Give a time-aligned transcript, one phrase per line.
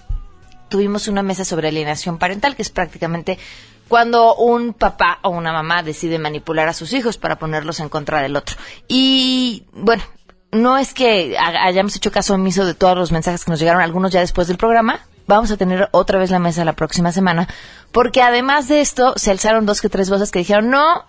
[0.68, 3.38] Tuvimos una mesa sobre alienación parental, que es prácticamente
[3.88, 8.22] cuando un papá o una mamá decide manipular a sus hijos para ponerlos en contra
[8.22, 8.56] del otro.
[8.86, 10.04] Y bueno,
[10.52, 13.82] no es que ha- hayamos hecho caso omiso de todos los mensajes que nos llegaron,
[13.82, 15.00] algunos ya después del programa.
[15.26, 17.48] Vamos a tener otra vez la mesa la próxima semana,
[17.90, 21.04] porque además de esto se alzaron dos que tres voces que dijeron, no,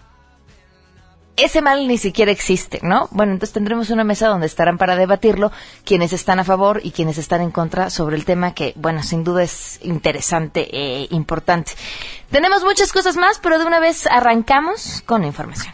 [1.37, 3.07] ese mal ni siquiera existe, ¿no?
[3.11, 5.51] Bueno, entonces tendremos una mesa donde estarán para debatirlo
[5.85, 9.23] quienes están a favor y quienes están en contra sobre el tema que, bueno, sin
[9.23, 11.73] duda es interesante e importante.
[12.29, 15.73] Tenemos muchas cosas más, pero de una vez arrancamos con la información.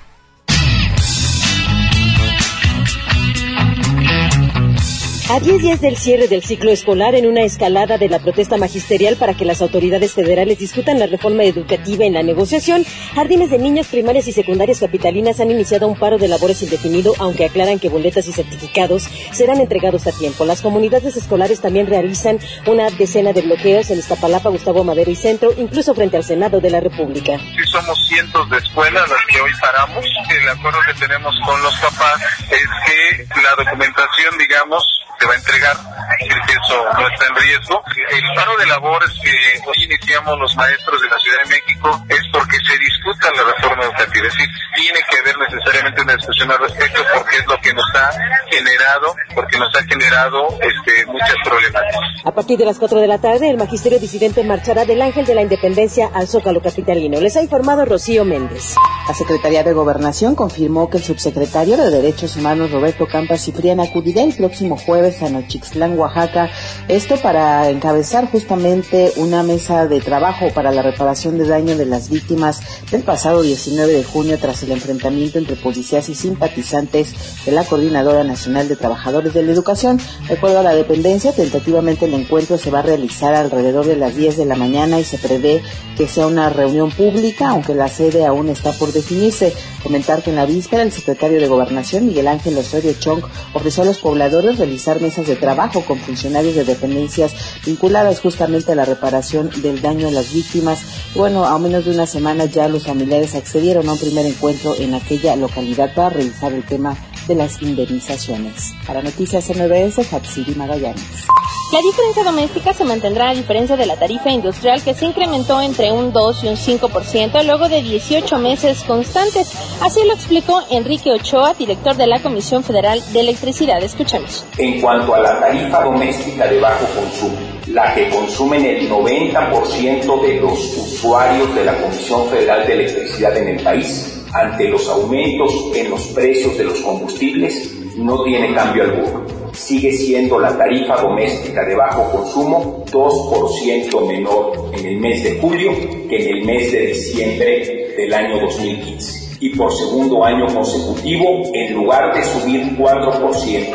[5.29, 9.17] A 10 días del cierre del ciclo escolar, en una escalada de la protesta magisterial
[9.17, 13.87] para que las autoridades federales discutan la reforma educativa en la negociación, jardines de niños
[13.87, 18.25] primarias y secundarias capitalinas han iniciado un paro de labores indefinido, aunque aclaran que boletas
[18.29, 20.45] y certificados serán entregados a tiempo.
[20.45, 25.53] Las comunidades escolares también realizan una decena de bloqueos en Iztapalapa, Gustavo Madero y Centro,
[25.57, 27.37] incluso frente al Senado de la República.
[27.37, 30.05] Sí somos cientos de escuelas las que hoy paramos.
[30.29, 35.37] El acuerdo que tenemos con los papás es que la documentación, digamos, se va a
[35.37, 35.77] entregar,
[36.19, 37.83] es que eso no está en riesgo.
[38.11, 39.31] El paro de labores que
[39.65, 43.83] hoy iniciamos los maestros de la Ciudad de México es porque se discuta la reforma
[43.83, 44.27] educativa.
[44.27, 47.95] Es decir, tiene que haber necesariamente una discusión al respecto porque es lo que nos
[47.95, 48.11] ha
[48.49, 52.01] generado, porque nos ha generado este, muchas problemáticas.
[52.23, 55.35] A partir de las 4 de la tarde, el magisterio disidente marchará del Ángel de
[55.35, 57.19] la Independencia al Zócalo Capitalino.
[57.19, 58.75] Les ha informado Rocío Méndez.
[59.07, 64.21] La Secretaría de Gobernación confirmó que el subsecretario de Derechos Humanos Roberto Campas Ciprián acudirá
[64.21, 66.49] el próximo jueves a Nochixtlán, Oaxaca,
[66.89, 72.09] esto para encabezar justamente una mesa de trabajo para la reparación de daño de las
[72.09, 72.59] víctimas
[72.91, 78.25] del pasado 19 de junio tras el enfrentamiento entre policías y simpatizantes de la Coordinadora
[78.25, 79.97] Nacional de Trabajadores de la Educación.
[80.27, 84.17] De acuerdo a la dependencia, tentativamente el encuentro se va a realizar alrededor de las
[84.17, 85.61] 10 de la mañana y se prevé
[85.95, 89.53] que sea una reunión pública, aunque la sede aún está por definirse.
[89.81, 93.85] Comentar que en la víspera el secretario de Gobernación, Miguel Ángel Osorio Chong, ofreció a
[93.85, 97.33] los pobladores realizar mesas de trabajo con funcionarios de dependencias
[97.65, 100.81] vinculadas justamente a la reparación del daño a las víctimas.
[101.15, 104.93] Bueno, a menos de una semana ya los familiares accedieron a un primer encuentro en
[104.93, 108.73] aquella localidad para revisar el tema de las indemnizaciones.
[108.85, 111.27] Para Noticias MBS, Hatsiri Magallanes.
[111.73, 115.91] La diferencia doméstica se mantendrá a diferencia de la tarifa industrial que se incrementó entre
[115.91, 119.51] un 2 y un 5% luego de 18 meses constantes.
[119.81, 123.83] Así lo explicó Enrique Ochoa, director de la Comisión Federal de Electricidad.
[123.83, 124.45] Escuchemos.
[124.57, 127.35] En cuanto a la tarifa doméstica de bajo consumo,
[127.67, 133.47] la que consumen el 90% de los usuarios de la Comisión Federal de Electricidad en
[133.49, 139.25] el país, ante los aumentos en los precios de los combustibles, no tiene cambio alguno.
[139.53, 145.71] sigue siendo la tarifa doméstica de bajo consumo 2% menor en el mes de julio
[146.07, 149.37] que en el mes de diciembre del año 2015.
[149.39, 153.65] Y por segundo año consecutivo, en lugar de subir 4%,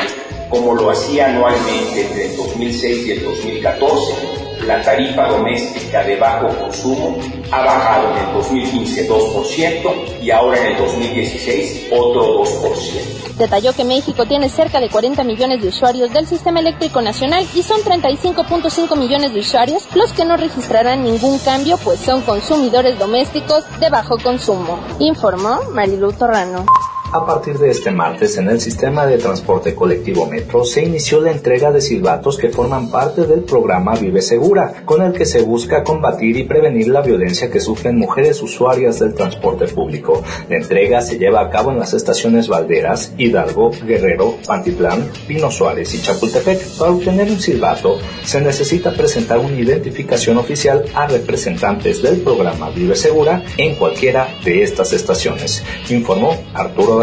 [0.48, 6.48] como lo hacía anualmente entre el 2006 y el 2014, la tarifa doméstica de bajo
[6.48, 7.18] consumo
[7.50, 13.36] ha bajado en el 2015 2% y ahora en el 2016 otro 2%.
[13.38, 17.62] Detalló que México tiene cerca de 40 millones de usuarios del sistema eléctrico nacional y
[17.62, 23.64] son 35.5 millones de usuarios los que no registrarán ningún cambio pues son consumidores domésticos
[23.80, 26.64] de bajo consumo, informó Marilu Torrano.
[27.14, 31.30] A partir de este martes, en el sistema de transporte colectivo Metro se inició la
[31.30, 35.84] entrega de silbatos que forman parte del programa Vive Segura, con el que se busca
[35.84, 40.22] combatir y prevenir la violencia que sufren mujeres usuarias del transporte público.
[40.48, 45.94] La entrega se lleva a cabo en las estaciones Valderas, Hidalgo, Guerrero, Pantitlán, Pino Suárez
[45.94, 46.78] y Chapultepec.
[46.78, 52.96] Para obtener un silbato, se necesita presentar una identificación oficial a representantes del programa Vive
[52.96, 57.01] Segura en cualquiera de estas estaciones, informó Arturo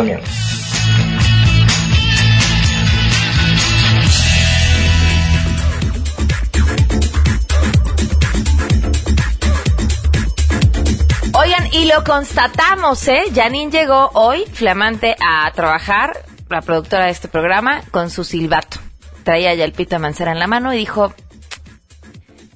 [11.33, 13.23] Oigan, y lo constatamos, ¿eh?
[13.33, 18.79] Janine llegó hoy, flamante, a trabajar, la productora de este programa, con su silbato.
[19.23, 21.13] Traía ya el pito Mancera en la mano y dijo,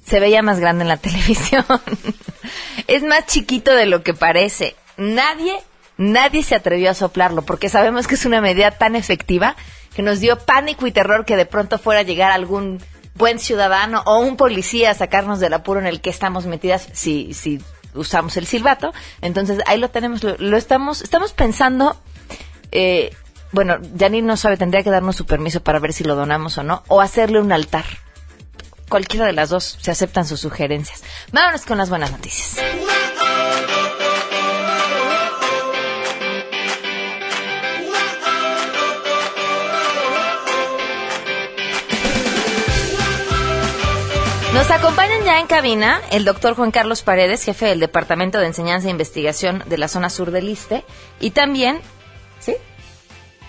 [0.04, 1.64] se veía más grande en la televisión.
[2.86, 4.76] es más chiquito de lo que parece.
[4.96, 5.54] Nadie
[5.96, 9.56] nadie se atrevió a soplarlo porque sabemos que es una medida tan efectiva
[9.94, 12.80] que nos dio pánico y terror que de pronto fuera a llegar algún
[13.14, 17.32] buen ciudadano o un policía a sacarnos del apuro en el que estamos metidas si,
[17.32, 17.60] si
[17.94, 18.92] usamos el silbato.
[19.20, 21.96] Entonces ahí lo tenemos, lo, estamos, estamos pensando,
[22.72, 23.14] eh,
[23.52, 26.62] bueno, Janine no sabe, tendría que darnos su permiso para ver si lo donamos o
[26.62, 27.84] no, o hacerle un altar.
[28.88, 31.02] Cualquiera de las dos se aceptan sus sugerencias.
[31.32, 32.56] Vámonos con las buenas noticias.
[44.54, 48.86] Nos acompañan ya en cabina el doctor Juan Carlos Paredes, jefe del Departamento de Enseñanza
[48.86, 50.84] e Investigación de la zona sur del ISTE,
[51.18, 51.80] y también,
[52.38, 52.54] ¿sí?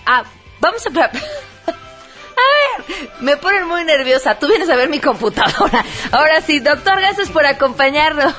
[0.04, 0.24] Ah,
[0.58, 0.90] vamos a...
[0.90, 4.36] a ver, me ponen muy nerviosa.
[4.40, 5.84] Tú vienes a ver mi computadora.
[6.10, 8.34] Ahora sí, doctor, gracias por acompañarnos.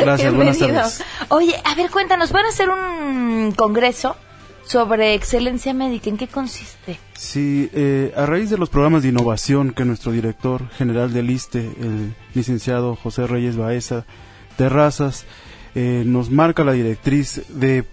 [0.00, 1.04] Gracias, buenas tardes.
[1.28, 4.16] Oye, a ver, cuéntanos, ¿van a hacer un congreso?
[4.70, 6.10] Sobre excelencia médica.
[6.10, 7.00] ¿En qué consiste?
[7.14, 11.58] Sí, eh, a raíz de los programas de innovación que nuestro director general del ISTE,
[11.58, 14.04] el licenciado José Reyes Baeza
[14.56, 15.26] Terrazas,
[15.74, 17.84] eh, nos marca la directriz de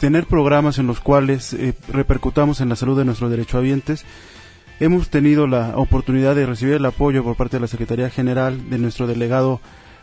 [0.00, 4.04] tener programas en los cuales eh, repercutamos en la salud de nuestros derechohabientes.
[4.80, 8.78] Hemos tenido la oportunidad de recibir el apoyo por parte de la Secretaría General de
[8.78, 9.60] nuestro delegado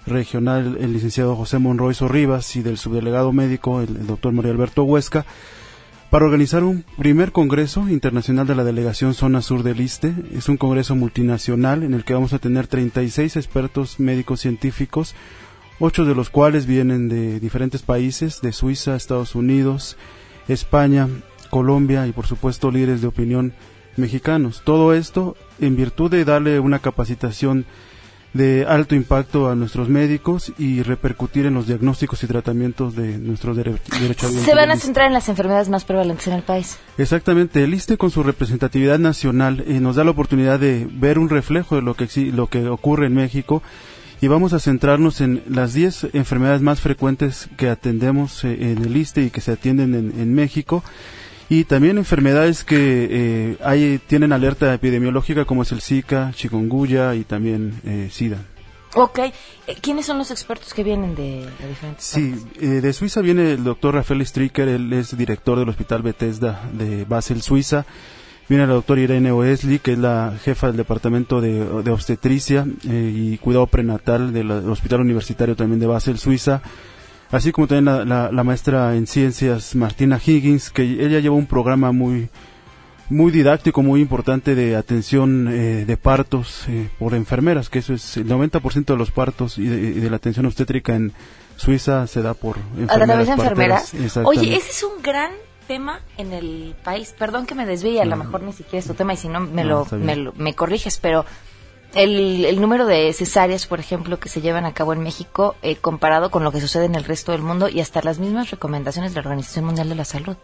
[0.07, 4.85] regional, el licenciado José Monroy Sorribas, y del subdelegado médico, el, el doctor María Alberto
[4.85, 5.25] Huesca,
[6.11, 10.13] para organizar un primer Congreso Internacional de la Delegación Zona Sur del ISTE.
[10.33, 15.15] Es un congreso multinacional en el que vamos a tener 36 expertos médicos científicos,
[15.79, 19.95] ocho de los cuales vienen de diferentes países, de Suiza, Estados Unidos,
[20.49, 21.07] España,
[21.49, 23.53] Colombia y por supuesto líderes de opinión
[23.95, 24.63] mexicanos.
[24.65, 27.65] Todo esto en virtud de darle una capacitación
[28.33, 33.57] de alto impacto a nuestros médicos y repercutir en los diagnósticos y tratamientos de nuestros
[33.57, 34.33] derechos.
[34.45, 36.77] Se van a centrar en las enfermedades más prevalentes en el país.
[36.97, 41.29] Exactamente, el ISTE con su representatividad nacional eh, nos da la oportunidad de ver un
[41.29, 43.61] reflejo de lo que, lo que ocurre en México
[44.21, 48.95] y vamos a centrarnos en las 10 enfermedades más frecuentes que atendemos eh, en el
[48.95, 50.83] ISTE y que se atienden en, en México
[51.51, 52.77] y también enfermedades que
[53.11, 58.37] eh, hay, tienen alerta epidemiológica como es el Zika, chikungunya y también eh, SIDA.
[58.95, 59.19] Ok.
[59.19, 59.33] Eh,
[59.81, 64.25] ¿Quiénes son los expertos que vienen de, diferentes Sí, de Suiza viene el doctor Rafael
[64.25, 67.85] Stricker, él es director del Hospital Bethesda de Basel, Suiza.
[68.47, 73.67] Viene la doctora Irene Oesley, que es la jefa del Departamento de, Obstetricia y Cuidado
[73.67, 76.61] Prenatal del Hospital Universitario también de Basel, Suiza
[77.31, 82.29] así como también la, maestra en ciencias Martina Higgins, que ella lleva un programa muy
[83.09, 88.15] muy didáctico, muy importante de atención eh, de partos eh, por enfermeras, que eso es
[88.15, 91.11] el 90% de los partos y de, la atención obstétrica en
[91.57, 93.27] Suiza se da por enfermeras.
[93.27, 93.93] ¿A enfermeras?
[94.23, 95.31] Oye, ese es un gran
[95.67, 97.13] tema en el país.
[97.19, 99.41] Perdón que me desvíe, a lo mejor ni siquiera es tu tema y si no
[99.41, 101.25] me, lo, me, me corriges, pero
[101.93, 105.75] el, el número de cesáreas, por ejemplo, que se llevan a cabo en México eh,
[105.75, 109.13] comparado con lo que sucede en el resto del mundo y hasta las mismas recomendaciones
[109.13, 110.35] de la Organización Mundial de la Salud.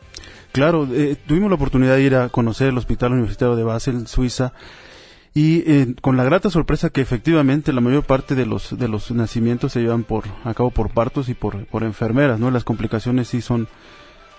[0.52, 4.54] Claro, eh, tuvimos la oportunidad de ir a conocer el Hospital Universitario de Basel, Suiza,
[5.34, 9.12] y eh, con la grata sorpresa que efectivamente la mayor parte de los de los
[9.12, 12.50] nacimientos se llevan por a cabo por partos y por, por enfermeras, ¿no?
[12.50, 13.68] Las complicaciones sí son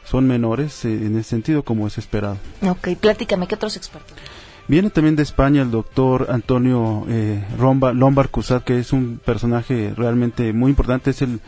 [0.05, 2.37] son menores eh, en ese sentido como es esperado.
[2.63, 4.17] Ok, pláticame, ¿qué otros expertos?
[4.69, 9.95] Viene también de España el doctor Antonio eh, Romba, Lombard Cusat, que es un personaje
[9.97, 11.41] realmente muy importante, es el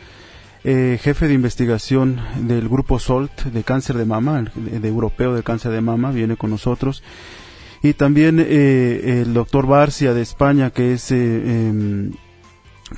[0.64, 5.42] eh, jefe de investigación del grupo SOLT de cáncer de mama, el- de, europeo de
[5.42, 7.02] cáncer de mama, viene con nosotros.
[7.82, 11.16] Y también eh, el doctor Barcia de España, que es eh,
[11.68, 12.12] em,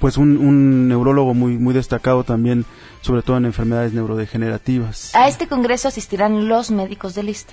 [0.01, 2.65] pues un, un neurólogo muy, muy destacado también,
[3.01, 5.15] sobre todo en enfermedades neurodegenerativas.
[5.15, 7.53] A este congreso asistirán los médicos de lista.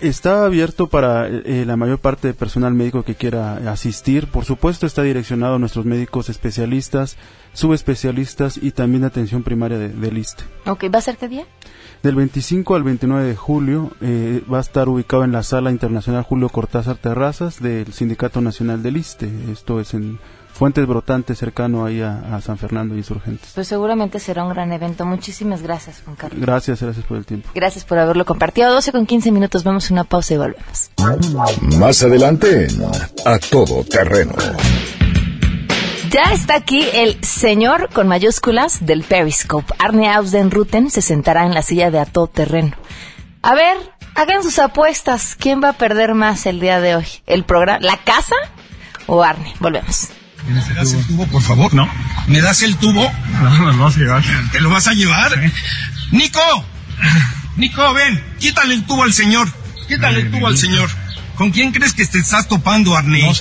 [0.00, 4.28] Está abierto para eh, la mayor parte de personal médico que quiera asistir.
[4.28, 7.18] Por supuesto, está direccionado a nuestros médicos especialistas,
[7.52, 10.44] subespecialistas y también de atención primaria de, del ISTE.
[10.66, 11.44] Ok, ¿va a ser qué día?
[12.02, 16.22] Del 25 al 29 de julio eh, va a estar ubicado en la Sala Internacional
[16.22, 19.30] Julio Cortázar Terrazas del Sindicato Nacional del ISTE.
[19.52, 20.18] Esto es en
[20.60, 23.52] Fuentes Brotantes, cercano ahí a, a San Fernando Insurgentes.
[23.54, 25.06] Pues seguramente será un gran evento.
[25.06, 26.38] Muchísimas gracias, Juan Carlos.
[26.38, 27.48] Gracias, gracias por el tiempo.
[27.54, 28.70] Gracias por haberlo compartido.
[28.70, 30.90] 12 con 15 minutos, vamos a una pausa y volvemos.
[31.78, 32.82] Más adelante en
[33.24, 34.34] A Todo Terreno.
[36.10, 39.72] Ya está aquí el señor con mayúsculas del Periscope.
[39.78, 42.76] Arne Ausden-Ruten se sentará en la silla de a todo terreno.
[43.40, 43.78] A ver,
[44.14, 45.36] hagan sus apuestas.
[45.36, 47.06] ¿Quién va a perder más el día de hoy?
[47.24, 48.36] ¿El programa, la casa
[49.06, 49.54] o Arne?
[49.58, 50.10] Volvemos.
[50.48, 51.72] ¿Me das el tubo, por favor?
[51.74, 51.88] No.
[52.26, 53.10] ¿Me das el tubo?
[53.42, 54.22] No, no, no, se llevar.
[54.52, 55.32] ¿Te lo vas a llevar?
[56.10, 56.40] ¡Nico!
[57.56, 59.48] Nico, ven, quítale el tubo al señor.
[59.88, 60.88] Quítale el tubo al señor.
[61.36, 63.32] ¿Con quién crees que te estás topando, Arne?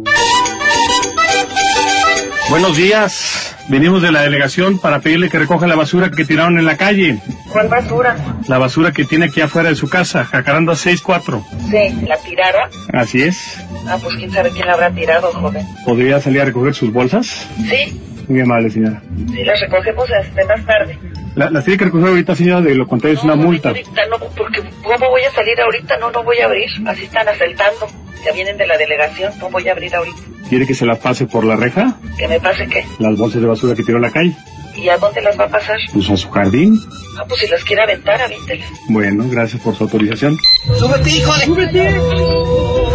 [2.49, 3.50] Buenos días.
[3.71, 7.19] Venimos de la delegación para pedirle que recoja la basura que tiraron en la calle.
[7.49, 8.17] ¿Cuál basura?
[8.49, 11.41] La basura que tiene aquí afuera de su casa, Jacaranda 64.
[11.69, 12.69] Sí, ¿la tiraron?
[12.91, 13.57] Así es.
[13.87, 15.65] Ah, pues quién sabe quién la habrá tirado, joven.
[15.85, 17.47] ¿Podría salir a recoger sus bolsas?
[17.69, 17.97] Sí,
[18.27, 19.01] Muy amable, señora.
[19.29, 20.99] sí, las recogemos hasta más tarde.
[21.35, 23.69] La, las tiene que recoger ahorita, señora, de lo contrario es una multa.
[23.69, 25.97] Ahorita no, porque ¿cómo voy a salir ahorita?
[25.97, 26.67] No, no voy a abrir.
[26.85, 27.87] Así están asaltando.
[28.25, 30.19] Ya vienen de la delegación, no voy a abrir ahorita.
[30.51, 31.95] ¿Quiere que se las pase por la reja?
[32.17, 32.83] ¿Que me pase qué?
[32.99, 34.35] Las bolsas de basura que tiró en la calle.
[34.75, 35.77] ¿Y a dónde las va a pasar?
[35.93, 36.77] Pues a su jardín.
[37.17, 38.67] Ah, pues si las quiere aventar, avíntelas.
[38.89, 40.37] Bueno, gracias por su autorización.
[40.77, 41.45] ¡Súbete, hijo de...
[41.45, 41.99] ¡Súbete!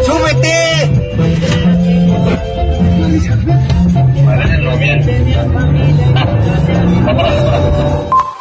[0.05, 0.67] ¡Súbete!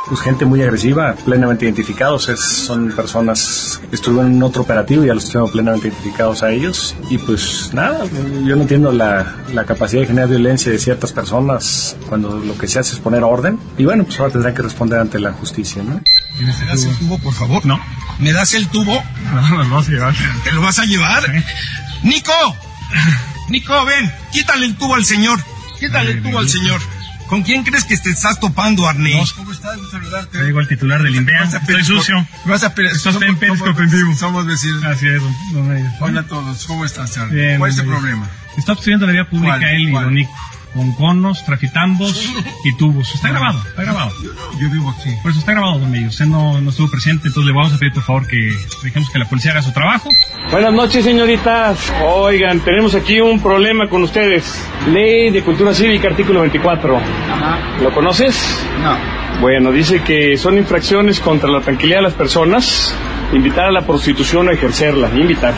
[0.07, 5.15] Pues gente muy agresiva, plenamente identificados, es- son personas que estuvieron en otro operativo, ya
[5.15, 6.95] los tenemos plenamente identificados a ellos.
[7.09, 8.03] Y pues nada,
[8.45, 12.67] yo no entiendo la, la capacidad de generar violencia de ciertas personas cuando lo que
[12.67, 13.57] se hace es poner orden.
[13.79, 15.99] Y bueno, pues ahora tendrán que responder ante la justicia, ¿no?
[16.39, 17.65] ¿Me das el tubo, por favor?
[17.65, 17.79] No.
[18.19, 19.03] ¿Me das el tubo?
[19.33, 20.13] No, no, no, se llevar.
[20.43, 21.23] ¿Te lo vas a llevar?
[22.03, 22.31] ¡Nico!
[23.49, 25.39] Nico, ven, quítale el tubo al señor.
[25.79, 26.79] Quítale el tubo al señor.
[27.27, 29.23] ¿Con quién crees que te estás topando, Arne?
[29.35, 29.77] ¿Cómo estás?
[29.77, 30.37] Gusto saludarte.
[30.37, 31.43] Traigo al titular del INVEA.
[31.43, 32.27] Estoy sucio.
[32.45, 34.15] Vas a Estás en Periscope en vivo.
[34.15, 34.83] Somos vecinos.
[34.83, 35.35] Así es, don.
[36.01, 37.15] Hola a todos, ¿cómo estás?
[37.31, 37.97] Bien, ¿Cuál es el bien.
[37.97, 38.29] problema?
[38.57, 40.27] Está obstruyendo la vía pública él y ¿Cuál?
[40.75, 42.33] Con conos, trafitambos
[42.65, 43.15] y tubos.
[43.15, 44.11] Está grabado, está grabado.
[44.59, 45.09] Yo vivo aquí.
[45.21, 46.09] Por eso está grabado, don Mello.
[46.09, 48.51] Usted no, no estuvo presente, entonces le vamos a pedir por favor que
[48.83, 50.09] dejemos que la policía haga su trabajo.
[50.51, 51.93] Buenas noches, señoritas.
[52.03, 54.61] Oigan, tenemos aquí un problema con ustedes.
[54.91, 56.99] Ley de Cultura Cívica, artículo 24.
[57.81, 58.61] ¿Lo conoces?
[58.81, 58.97] No.
[59.41, 62.95] Bueno, dice que son infracciones contra la tranquilidad de las personas,
[63.33, 65.53] invitar a la prostitución o ejercerla, invitar,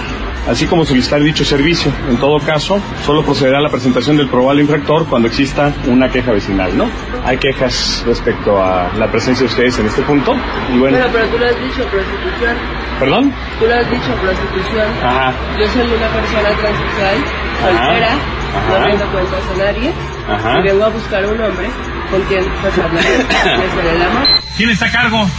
[0.47, 1.91] así como solicitar dicho servicio.
[2.09, 6.31] En todo caso, solo procederá a la presentación del probable infractor cuando exista una queja
[6.31, 6.89] vecinal, ¿no?
[7.25, 10.35] Hay quejas respecto a la presencia de ustedes en este punto.
[10.73, 12.57] Y bueno, pero tú lo has dicho, prostitución.
[12.99, 13.33] ¿perdón?
[13.59, 14.87] Tú lo has dicho, prostitución.
[15.03, 15.33] Ajá.
[15.59, 17.17] Yo soy una persona transexual,
[17.61, 18.79] soltera, Ajá.
[18.79, 19.93] no rindo cuentas a nadie.
[20.29, 20.59] Ajá.
[20.59, 21.69] Y vengo a buscar un hombre
[22.11, 24.27] con quien pues hablar de hacer el amor.
[24.55, 25.29] ¿Quién está a cargo?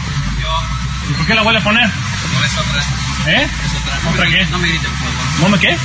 [1.11, 1.85] ¿Y por qué la vuelve a poner?
[1.87, 3.33] No es otra.
[3.33, 3.43] ¿Eh?
[3.43, 4.11] Es otra.
[4.13, 4.47] ¿Otra qué?
[4.51, 4.91] No me griten.
[5.41, 5.77] ¿No me qué?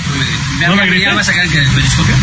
[0.68, 1.06] ¿No me grité?
[1.06, 2.16] ¿Ya vas a sacar el periscopio?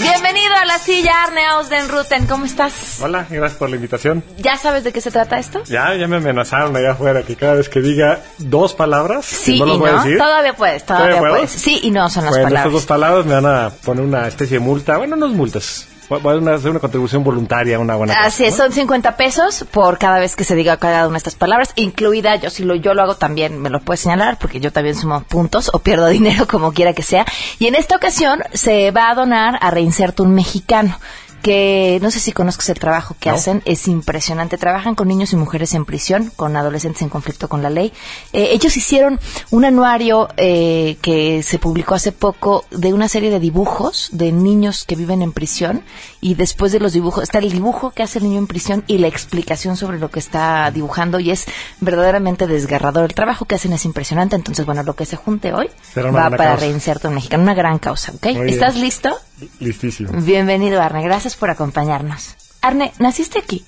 [0.00, 2.26] Bienvenido a la silla, Arne Ausdenruten.
[2.26, 2.98] ¿Cómo estás?
[3.00, 4.22] Hola, gracias por la invitación.
[4.38, 5.62] ¿Ya sabes de qué se trata esto?
[5.64, 9.66] Ya, ya me amenazaron allá afuera que cada vez que diga dos palabras, Sí no
[9.66, 10.02] y las voy a no.
[10.04, 10.18] decir.
[10.18, 11.50] Todavía puedes, todavía puedes.
[11.50, 12.72] Sí y no son las bueno, estas palabras.
[12.72, 14.98] dos palabras me van a poner una especie de multa.
[14.98, 15.88] Bueno, no es multas.
[16.20, 18.64] Voy a hacer una contribución voluntaria una buena Así es, ¿no?
[18.64, 22.36] son 50 pesos por cada vez que se diga cada una de estas palabras, incluida,
[22.36, 25.22] yo si lo, yo lo hago también, me lo puedes señalar, porque yo también sumo
[25.22, 27.24] puntos o pierdo dinero, como quiera que sea.
[27.58, 30.98] Y en esta ocasión se va a donar a Reinserto un mexicano
[31.42, 33.34] que no sé si conozcas el trabajo que No.
[33.34, 34.56] hacen, es impresionante.
[34.58, 37.92] Trabajan con niños y mujeres en prisión, con adolescentes en conflicto con la ley.
[38.32, 39.18] Eh, ellos hicieron
[39.50, 44.84] un anuario eh, que se publicó hace poco de una serie de dibujos de niños
[44.84, 45.82] que viven en prisión
[46.20, 48.98] y después de los dibujos está el dibujo que hace el niño en prisión y
[48.98, 51.46] la explicación sobre lo que está dibujando y es
[51.80, 53.04] verdaderamente desgarrador.
[53.04, 56.30] El trabajo que hacen es impresionante, entonces bueno, lo que se junte hoy Será va
[56.30, 56.56] para causa.
[56.66, 58.26] Reinserto en Mexicano, una gran causa, ¿ok?
[58.46, 59.10] ¿Estás listo?
[59.60, 60.10] Listísimo.
[60.22, 61.02] Bienvenido, Arne.
[61.02, 62.36] Gracias por acompañarnos.
[62.60, 63.64] Arne, ¿naciste aquí?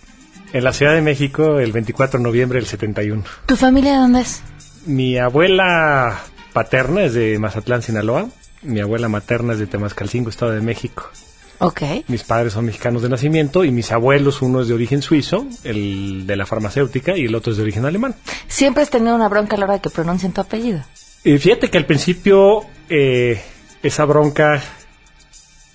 [0.52, 3.24] En la Ciudad de México, el 24 de noviembre del 71.
[3.46, 4.42] ¿Tu familia de dónde es?
[4.86, 8.28] Mi abuela paterna es de Mazatlán, Sinaloa.
[8.62, 11.10] Mi abuela materna es de Temascalcingo, Estado de México.
[11.58, 11.82] Ok.
[12.08, 16.26] Mis padres son mexicanos de nacimiento y mis abuelos, uno es de origen suizo, el
[16.26, 18.14] de la farmacéutica, y el otro es de origen alemán.
[18.46, 20.82] Siempre has tenido una bronca a la hora de que pronuncien tu apellido.
[21.22, 23.40] Y fíjate que al principio eh,
[23.82, 24.62] esa bronca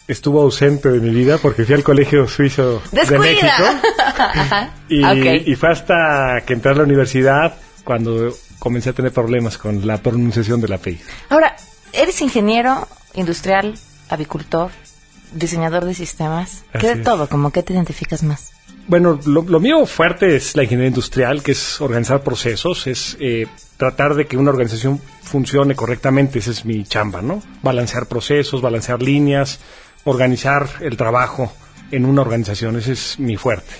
[0.09, 3.47] estuvo ausente de mi vida porque fui al colegio suizo de México.
[4.89, 5.43] ¡Descuida!
[5.45, 9.97] Y, fue hasta que entré a la universidad cuando comencé a tener problemas con la
[9.97, 11.05] pronunciación del apellido.
[11.29, 11.55] Ahora,
[11.93, 13.75] eres ingeniero industrial,
[14.09, 14.71] avicultor,
[15.33, 16.63] diseñador de sistemas.
[16.73, 17.03] Así ¿Qué de es.
[17.03, 17.29] todo?
[17.29, 18.51] ¿Cómo que te identificas más?
[18.87, 23.45] Bueno, lo, lo mío fuerte es la ingeniería industrial, que es organizar procesos, es eh,
[23.77, 27.43] tratar de que una organización funcione correctamente, esa es mi chamba, ¿no?
[27.61, 29.59] Balancear procesos, balancear líneas,
[30.05, 31.51] organizar el trabajo
[31.91, 33.73] en una organización, ese es mi fuerte.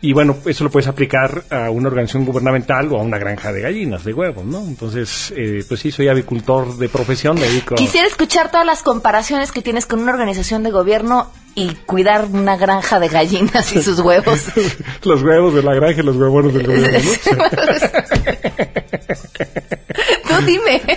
[0.00, 3.62] Y bueno, eso lo puedes aplicar a una organización gubernamental o a una granja de
[3.62, 4.58] gallinas, de huevos, ¿no?
[4.60, 7.74] Entonces, eh, pues sí, soy avicultor de profesión, me dedico...
[7.76, 12.56] Quisiera escuchar todas las comparaciones que tienes con una organización de gobierno y cuidar una
[12.58, 14.44] granja de gallinas y sus huevos.
[15.04, 17.44] los huevos de la granja y los huevones del gobierno, ¿no?
[20.28, 20.82] Tú dime.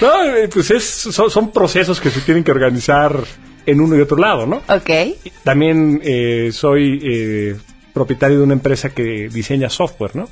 [0.00, 3.16] No, eh, pues es, son, son procesos que se tienen que organizar
[3.66, 4.62] en uno y otro lado, ¿no?
[4.68, 4.90] Ok.
[5.44, 7.56] También eh, soy eh,
[7.92, 10.28] propietario de una empresa que diseña software, ¿no?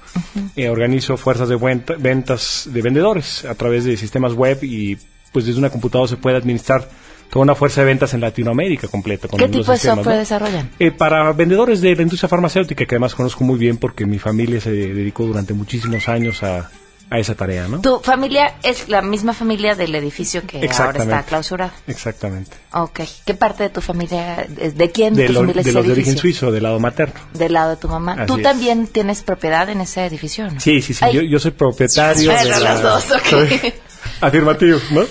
[0.56, 1.56] Eh, organizo fuerzas de
[1.98, 4.98] ventas de vendedores a través de sistemas web y
[5.32, 6.88] pues desde una computadora se puede administrar
[7.30, 9.28] toda una fuerza de ventas en Latinoamérica completa.
[9.28, 10.18] con ¿Qué tipo de software ¿no?
[10.18, 10.70] desarrollan?
[10.78, 14.60] Eh, para vendedores de la industria farmacéutica, que además conozco muy bien porque mi familia
[14.60, 16.70] se dedicó durante muchísimos años a,
[17.11, 17.81] a esa tarea, ¿no?
[17.81, 21.73] Tu familia es la misma familia del edificio que ahora está clausurado.
[21.88, 22.53] Exactamente.
[22.73, 23.01] Ok.
[23.27, 25.92] ¿Qué parte de tu familia, de quién De, tu lo- familia es ese los de
[25.92, 27.14] origen suizo, del lado materno.
[27.35, 28.12] Del lado de tu mamá.
[28.12, 28.42] Así ¿Tú es.
[28.44, 30.61] también tienes propiedad en ese edificio no?
[30.61, 31.05] Sí, sí, sí.
[31.12, 32.31] Yo, yo soy propietario.
[32.31, 33.73] Bueno, de la- los dos, soy-
[34.20, 35.03] afirmativo, ¿no?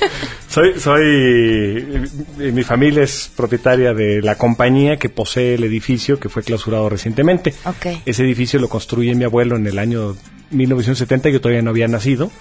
[0.47, 6.29] Soy, soy, eh, mi familia es propietaria de la compañía que posee el edificio que
[6.29, 7.53] fue clausurado recientemente.
[7.65, 8.01] Ok.
[8.05, 10.15] Ese edificio lo construye mi abuelo en el año
[10.51, 12.31] 1970, yo todavía no había nacido.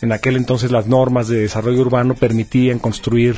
[0.00, 3.36] En aquel entonces las normas de desarrollo urbano permitían construir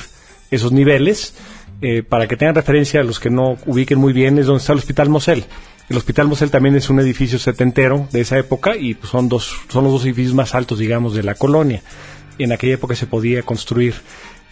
[0.50, 1.34] esos niveles.
[1.82, 4.72] Eh, para que tengan referencia a los que no ubiquen muy bien, es donde está
[4.72, 5.44] el Hospital Mosel.
[5.88, 9.54] El Hospital Mosel también es un edificio setentero de esa época y pues, son, dos,
[9.68, 11.82] son los dos edificios más altos, digamos, de la colonia.
[12.38, 13.94] En aquella época se podía construir.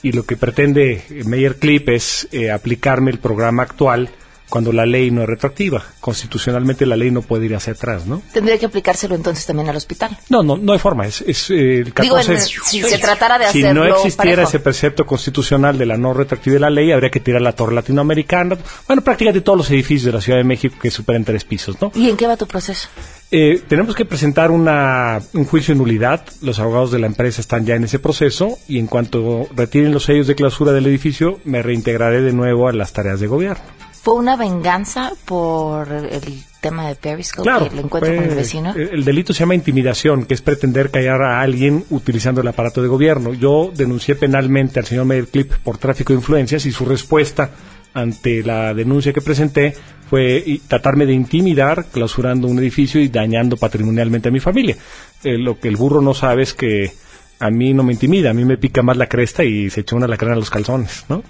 [0.02, 4.10] Y lo que pretende Meyer Clip es eh, aplicarme el programa actual
[4.48, 5.82] cuando la ley no es retroactiva.
[6.00, 8.22] Constitucionalmente la ley no puede ir hacia atrás, ¿no?
[8.32, 10.16] Tendría que aplicárselo entonces también al hospital.
[10.28, 11.06] No, no, no hay forma.
[11.06, 14.36] Es, es, eh, el Digo, 14 en- si se tratara de si hacerlo no existiera
[14.36, 14.48] parejo.
[14.48, 17.74] ese precepto constitucional de la no retroactividad de la ley, habría que tirar la torre
[17.74, 18.56] latinoamericana.
[18.86, 21.90] Bueno, prácticamente todos los edificios de la Ciudad de México que superan tres pisos, ¿no?
[21.94, 22.88] ¿Y en qué va tu proceso?
[23.30, 26.24] Eh, tenemos que presentar una, un juicio de nulidad.
[26.42, 30.04] Los abogados de la empresa están ya en ese proceso y en cuanto retiren los
[30.04, 33.64] sellos de clausura del edificio, me reintegraré de nuevo a las tareas de gobierno.
[34.04, 38.74] ¿Fue una venganza por el tema de Periscope, Claro, el encuentro con el vecino?
[38.74, 42.82] El, el delito se llama intimidación, que es pretender callar a alguien utilizando el aparato
[42.82, 43.32] de gobierno.
[43.32, 47.52] Yo denuncié penalmente al señor Clip por tráfico de influencias y su respuesta
[47.94, 49.74] ante la denuncia que presenté
[50.10, 54.76] fue tratarme de intimidar, clausurando un edificio y dañando patrimonialmente a mi familia.
[55.22, 56.92] Eh, lo que el burro no sabe es que
[57.38, 59.96] a mí no me intimida, a mí me pica más la cresta y se echó
[59.96, 61.22] una lacrana a los calzones, ¿no?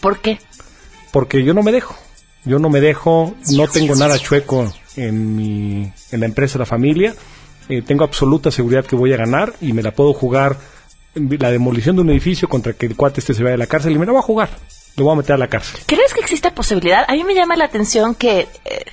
[0.00, 0.38] ¿Por qué?
[1.12, 1.94] Porque yo no me dejo.
[2.44, 7.14] Yo no me dejo, no tengo nada chueco en mi en la empresa, la familia.
[7.68, 10.56] eh, tengo absoluta seguridad que voy a ganar y me la puedo jugar
[11.14, 13.68] en la demolición de un edificio contra que el cuate este se vaya a la
[13.68, 14.50] cárcel y me la voy a jugar.
[14.96, 15.80] Lo voy a meter a la cárcel.
[15.86, 17.04] ¿Crees que existe posibilidad?
[17.08, 18.48] A mí me llama la atención que...
[18.64, 18.84] eh,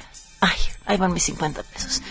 [0.42, 2.02] ay, ahí van mis 50 pesos.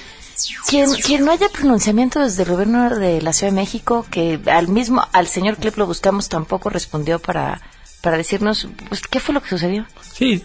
[0.69, 4.69] Que, que no haya pronunciamiento desde el gobierno de la Ciudad de México, que al
[4.69, 7.61] mismo, al señor Clip lo buscamos, tampoco respondió para,
[8.01, 9.87] para decirnos, pues, ¿qué fue lo que sucedió?
[10.15, 10.43] Sí,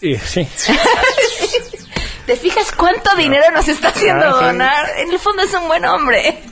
[0.00, 0.46] eh, sí.
[2.26, 4.44] ¿Te fijas cuánto dinero nos está haciendo Ah, sí.
[4.44, 4.86] donar?
[4.98, 6.42] En el fondo es un buen hombre.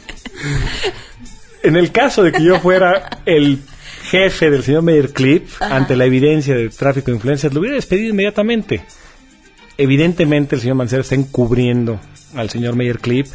[1.63, 3.61] En el caso de que yo fuera el
[4.11, 5.77] jefe del señor Mayer Clip, Ajá.
[5.77, 8.85] ante la evidencia de tráfico de influencias, lo hubiera despedido inmediatamente.
[9.77, 12.01] Evidentemente el señor Mancera está encubriendo
[12.35, 13.27] al señor Mayer Clip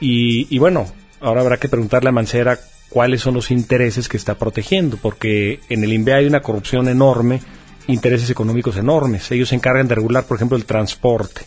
[0.00, 0.86] y, y bueno,
[1.20, 2.58] ahora habrá que preguntarle a Mancera
[2.94, 7.40] cuáles son los intereses que está protegiendo, porque en el INVE hay una corrupción enorme,
[7.88, 9.32] intereses económicos enormes.
[9.32, 11.42] Ellos se encargan de regular, por ejemplo, el transporte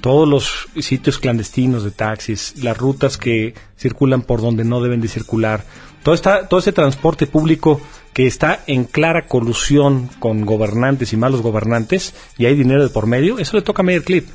[0.00, 5.06] todos los sitios clandestinos de taxis, las rutas que circulan por donde no deben de
[5.06, 5.64] circular,
[6.02, 7.80] todo, esta, todo transporte público
[8.12, 13.06] que está en clara colusión con gobernantes y malos gobernantes y hay dinero de por
[13.06, 14.26] medio, eso le toca a Meyer Clip.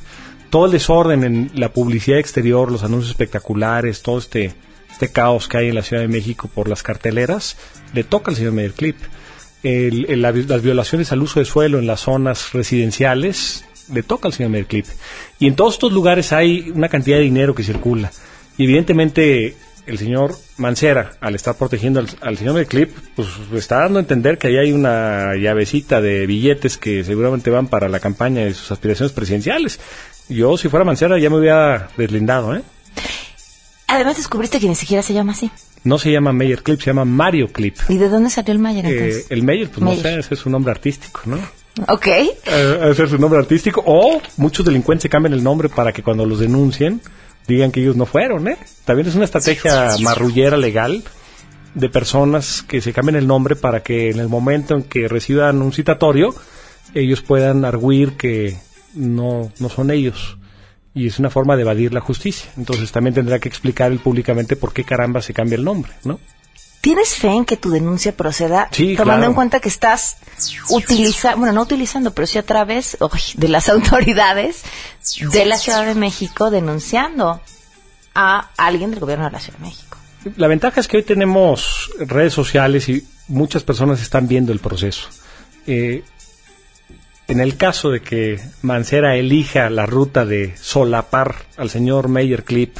[0.49, 4.53] Todo el desorden en la publicidad exterior, los anuncios espectaculares, todo este,
[4.97, 7.55] este caos que hay en la Ciudad de México por las carteleras,
[7.93, 8.97] le toca al señor Meyer Clip.
[9.61, 14.27] El- el- la- las violaciones al uso de suelo en las zonas residenciales, le toca
[14.27, 14.85] al señor Meyer Clip.
[15.39, 18.11] Y en todos estos lugares hay una cantidad de dinero que circula.
[18.57, 19.55] Y evidentemente
[19.85, 24.01] el señor Mancera, al estar protegiendo al, al señor Meyer Clip, pues está dando a
[24.01, 28.53] entender que ahí hay una llavecita de billetes que seguramente van para la campaña de
[28.55, 29.79] sus aspiraciones presidenciales.
[30.27, 32.63] Yo, si fuera Mancera, ya me hubiera deslindado, ¿eh?
[33.87, 35.49] Además descubriste que ni siquiera se llama así.
[35.83, 37.77] No se llama Meyer Clip, se llama Mario Clip.
[37.87, 39.25] ¿Y de dónde salió el Mayer Eh, entonces?
[39.29, 39.97] el Meyer, pues Meyer.
[39.97, 41.37] no sé, ese es su nombre artístico, ¿no?
[41.87, 42.07] Ok.
[42.07, 42.33] Eh,
[42.91, 43.83] ese es su nombre artístico.
[43.85, 47.01] O muchos delincuentes se cambian el nombre para que cuando los denuncien
[47.47, 48.57] digan que ellos no fueron, ¿eh?
[48.83, 51.03] También es una estrategia marrullera legal
[51.75, 55.61] de personas que se cambien el nombre para que en el momento en que reciban
[55.61, 56.33] un citatorio
[56.95, 58.57] ellos puedan arguir que
[58.95, 60.37] no, no son ellos.
[60.97, 62.49] Y es una forma de evadir la justicia.
[62.57, 66.19] Entonces también tendrá que explicar él públicamente por qué caramba se cambia el nombre, ¿no?
[66.81, 69.31] ¿Tienes fe en que tu denuncia proceda Sí, tomando claro.
[69.31, 70.17] en cuenta que estás
[70.69, 74.63] utilizando, bueno, no utilizando, pero sí a través uy, de las autoridades
[75.31, 77.41] de la Ciudad de México denunciando
[78.15, 79.97] a alguien del gobierno de la Ciudad de México?
[80.35, 85.09] La ventaja es que hoy tenemos redes sociales y muchas personas están viendo el proceso.
[85.67, 86.03] Eh,
[87.27, 92.77] en el caso de que Mancera elija la ruta de solapar al señor Meyer Clip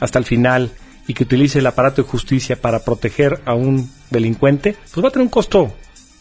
[0.00, 0.72] hasta el final
[1.06, 5.12] y que utilice el aparato de justicia para proteger a un delincuente, pues va a
[5.12, 5.74] tener un costo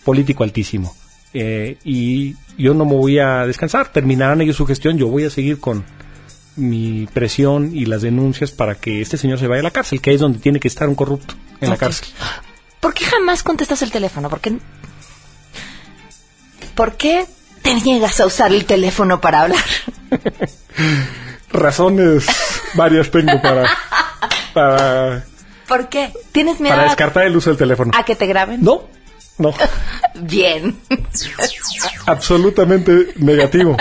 [0.04, 0.96] político altísimo.
[1.34, 3.92] Eh, y yo no me voy a descansar.
[3.92, 5.84] Terminarán ellos su gestión, yo voy a seguir con
[6.56, 10.14] mi presión y las denuncias para que este señor se vaya a la cárcel, que
[10.14, 12.08] es donde tiene que estar un corrupto, en la cárcel.
[12.80, 14.30] ¿Por qué jamás contestas el teléfono?
[14.30, 14.58] ¿Por qué,
[16.76, 17.26] ¿Por qué
[17.64, 19.64] te niegas a usar el teléfono para hablar?
[21.52, 22.26] Razones
[22.74, 23.70] varias tengo para,
[24.54, 25.24] para,
[25.68, 26.12] ¿Por qué?
[26.32, 27.92] ¿Tienes miedo para descartar el uso del teléfono.
[27.96, 28.62] a que te graben?
[28.64, 28.84] No,
[29.38, 29.54] no,
[30.16, 30.78] Bien.
[32.06, 33.78] absolutamente negativo.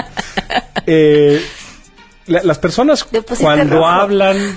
[0.87, 1.45] Eh,
[2.27, 3.07] la- las personas
[3.41, 3.87] cuando rojo.
[3.87, 4.57] hablan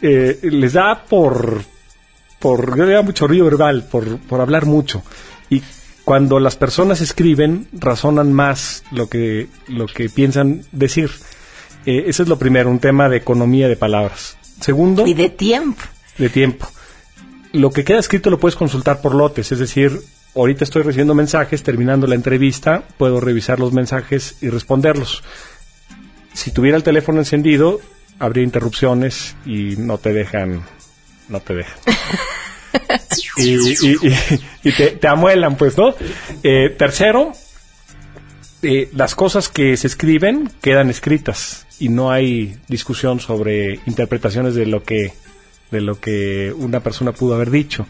[0.00, 1.62] eh, les da por,
[2.38, 5.02] por yo le da mucho río verbal, por, por hablar mucho.
[5.50, 5.62] Y
[6.04, 11.10] cuando las personas escriben, razonan más lo que, lo que piensan decir.
[11.86, 14.36] Eh, eso es lo primero, un tema de economía de palabras.
[14.60, 15.82] Segundo, Y de tiempo.
[16.18, 16.68] de tiempo.
[17.52, 20.00] Lo que queda escrito lo puedes consultar por lotes, es decir,
[20.34, 25.22] ahorita estoy recibiendo mensajes, terminando la entrevista, puedo revisar los mensajes y responderlos.
[26.32, 27.80] Si tuviera el teléfono encendido,
[28.18, 30.62] habría interrupciones y no te dejan,
[31.28, 31.78] no te dejan.
[33.36, 35.94] y y- y- y te, te amuelan, pues, ¿no?
[36.42, 37.32] Eh, tercero,
[38.62, 44.66] eh, las cosas que se escriben quedan escritas y no hay discusión sobre interpretaciones de
[44.66, 45.12] lo que
[45.70, 47.86] de lo que una persona pudo haber dicho.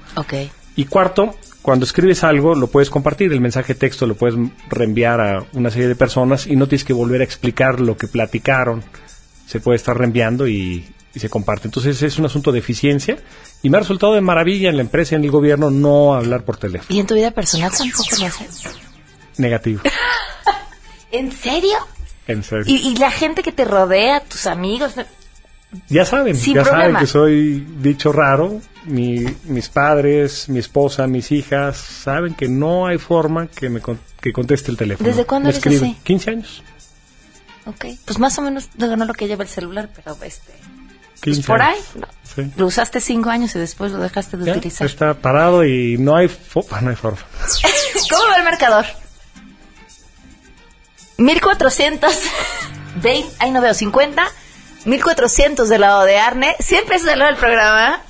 [0.76, 4.36] Y cuarto, cuando escribes algo lo puedes compartir, el mensaje texto lo puedes
[4.70, 8.06] reenviar a una serie de personas y no tienes que volver a explicar lo que
[8.06, 8.82] platicaron.
[9.46, 11.68] Se puede estar reenviando y, y se comparte.
[11.68, 13.18] Entonces es un asunto de eficiencia
[13.62, 16.44] y me ha resultado de maravilla en la empresa y en el gobierno no hablar
[16.44, 16.94] por teléfono.
[16.96, 18.62] ¿Y en tu vida personal tampoco lo haces?
[19.38, 19.80] Negativo.
[21.12, 21.76] ¿En serio?
[22.26, 22.64] En serio.
[22.66, 24.94] ¿Y, y la gente que te rodea, tus amigos?
[25.88, 28.60] Ya saben, Sin ya saben que soy dicho raro.
[28.84, 34.00] Mi- mis padres, mi esposa, mis hijas saben que no hay forma que me con-
[34.20, 35.08] que conteste el teléfono.
[35.08, 35.90] ¿Desde cuándo Me eres escriben.
[35.92, 36.00] así?
[36.02, 36.62] 15 años.
[37.66, 37.86] Ok.
[38.04, 40.52] Pues más o menos, no lo que lleva el celular, pero este...
[41.22, 41.74] Pues 15 por ahí.
[41.74, 41.86] años.
[41.96, 42.08] ¿no?
[42.34, 42.50] Sí.
[42.56, 44.86] Lo usaste cinco años y después lo dejaste de Ya, utilizar.
[44.86, 47.18] Está parado y no hay, no hay forma.
[48.10, 48.86] ¿Cómo va el marcador?
[51.18, 54.24] 1420, ahí no veo, 50,
[54.86, 58.00] 1400 del lado de Arne, siempre es del lado del programa.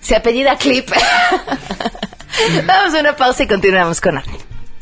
[0.00, 0.88] Se apellida Clip.
[2.66, 4.38] Vamos a una pausa y continuamos con Arne.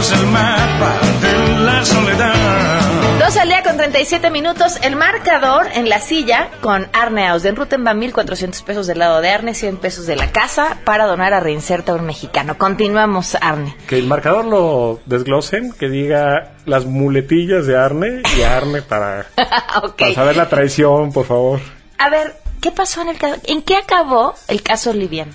[0.00, 3.18] el mapa de la soledad.
[3.18, 4.78] Dos al día con 37 minutos.
[4.82, 9.52] El marcador en la silla con Arne Ausdenruten va 1.400 pesos del lado de Arne,
[9.52, 12.56] 100 pesos de la casa para donar a Reinserta a un mexicano.
[12.56, 13.76] Continuamos, Arne.
[13.88, 20.14] Que el marcador lo desglosen, que diga las muletillas de Arne y Arne para, para
[20.14, 21.60] saber la traición, por favor.
[21.98, 23.38] A ver, ¿qué pasó en el caso?
[23.44, 25.28] ¿En qué acabó el caso Livian?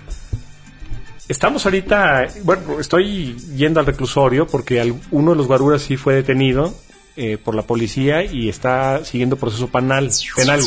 [1.27, 6.13] Estamos ahorita, bueno, estoy yendo al reclusorio porque al- uno de los guaruras sí fue
[6.13, 6.71] detenido
[7.17, 10.09] eh, por la policía y está siguiendo proceso penal.
[10.35, 10.59] penal.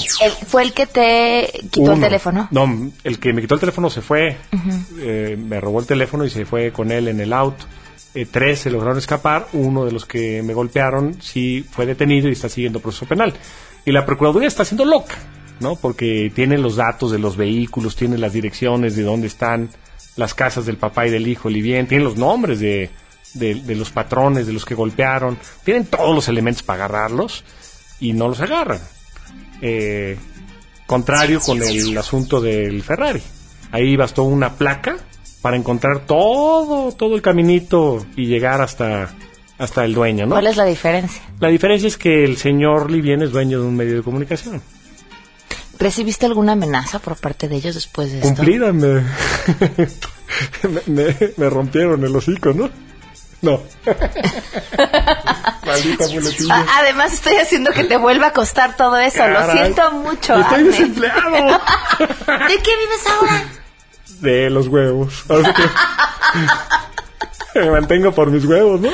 [0.46, 2.48] ¿Fue el que te quitó el teléfono?
[2.50, 4.36] No, el que me quitó el teléfono se fue.
[4.98, 7.64] Eh, me robó el teléfono y se fue con él en el auto.
[8.14, 9.46] Eh, tres se lograron escapar.
[9.52, 13.32] Uno de los que me golpearon sí fue detenido y está siguiendo proceso penal.
[13.84, 15.14] Y la Procuraduría está haciendo loca,
[15.60, 15.76] ¿no?
[15.76, 19.68] Porque tiene los datos de los vehículos, tiene las direcciones de dónde están
[20.18, 22.90] las casas del papá y del hijo, Livien, tiene los nombres de,
[23.34, 27.44] de, de los patrones, de los que golpearon, tienen todos los elementos para agarrarlos
[28.00, 28.80] y no los agarran.
[29.62, 30.18] Eh,
[30.86, 33.22] contrario con el asunto del Ferrari.
[33.70, 34.96] Ahí bastó una placa
[35.40, 39.14] para encontrar todo, todo el caminito y llegar hasta,
[39.58, 40.32] hasta el dueño, ¿no?
[40.32, 41.22] ¿Cuál es la diferencia?
[41.38, 44.62] La diferencia es que el señor Livien es dueño de un medio de comunicación.
[45.78, 48.28] ¿Recibiste alguna amenaza por parte de ellos después de esto?
[48.34, 49.02] Cumplida, me,
[50.86, 52.68] me, me- rompieron el hocico, ¿no?
[53.40, 53.62] No.
[55.64, 56.66] Maldita muletilla.
[56.78, 59.26] Además estoy haciendo que te vuelva a costar todo eso.
[59.28, 59.58] Lo Caray.
[59.58, 60.34] siento mucho.
[60.34, 60.64] Estoy Arne.
[60.70, 61.20] desempleado.
[62.48, 63.44] ¿De qué vives ahora?
[64.20, 65.22] De los huevos.
[65.28, 65.62] Ahora sí
[67.52, 68.90] que me mantengo por mis huevos, ¿no?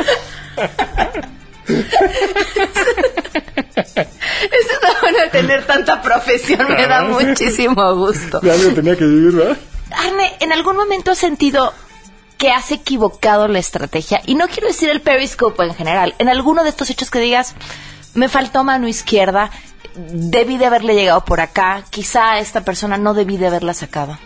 [3.95, 4.07] Eso
[4.83, 6.67] es bueno de tener tanta profesión.
[6.69, 8.41] Me da muchísimo gusto.
[8.41, 9.57] De algo tenía que vivir, ¿verdad?
[9.91, 11.73] Arne, ¿en algún momento has sentido
[12.39, 14.21] que has equivocado la estrategia?
[14.27, 16.15] Y no quiero decir el periscope en general.
[16.19, 17.55] En alguno de estos hechos que digas,
[18.15, 19.51] me faltó mano izquierda,
[19.95, 24.19] debí de haberle llegado por acá, quizá a esta persona no debí de haberla sacado.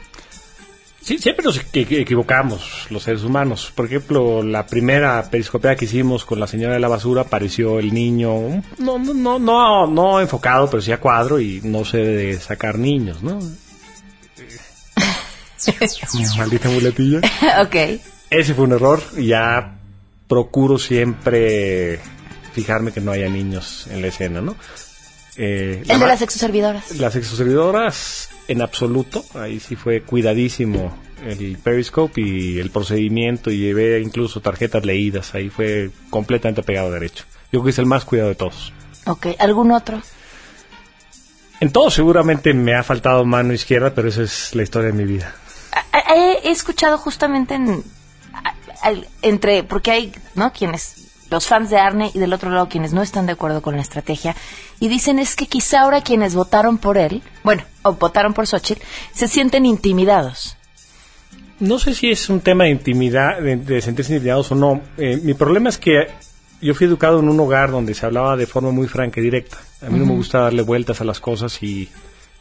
[1.09, 3.73] Sí, siempre nos equi- equivocamos los seres humanos.
[3.75, 7.95] Por ejemplo, la primera periscopía que hicimos con la señora de la basura apareció el
[7.95, 12.25] niño, no, no, no, no, no enfocado, pero sí a cuadro y no se debe
[12.35, 13.39] de sacar niños, ¿no?
[16.37, 17.19] Maldita muletilla.
[17.63, 17.75] ok.
[18.31, 19.79] Ese fue un error ya
[20.29, 21.99] procuro siempre
[22.53, 24.57] fijarme que no haya niños en la escena, ¿no?
[25.37, 26.91] Eh, la El de las exoservidoras.
[26.99, 34.01] las exoservidoras, en absoluto, ahí sí fue cuidadísimo el Periscope y el procedimiento y llevé
[34.01, 37.25] incluso tarjetas leídas, ahí fue completamente pegado derecho.
[37.53, 38.73] Yo creo que es el más cuidado de todos.
[39.07, 40.01] Ok, ¿algún otro?
[41.61, 45.05] En todo seguramente me ha faltado mano izquierda, pero esa es la historia de mi
[45.05, 45.35] vida.
[45.73, 47.83] A- He, he escuchado justamente en,
[49.23, 50.53] entre, porque hay, ¿no?
[50.53, 53.77] Quienes, los fans de Arne y del otro lado quienes no están de acuerdo con
[53.77, 54.35] la estrategia
[54.81, 58.83] y dicen es que quizá ahora quienes votaron por él, bueno, o votaron por Xochitl,
[59.13, 60.57] se sienten intimidados.
[61.61, 64.81] No sé si es un tema de intimidad, de, de sentirse intimidados o no.
[64.97, 66.07] Eh, mi problema es que
[66.61, 69.59] yo fui educado en un hogar donde se hablaba de forma muy franca y directa.
[69.83, 71.89] A mí no me gusta darle vueltas a las cosas y,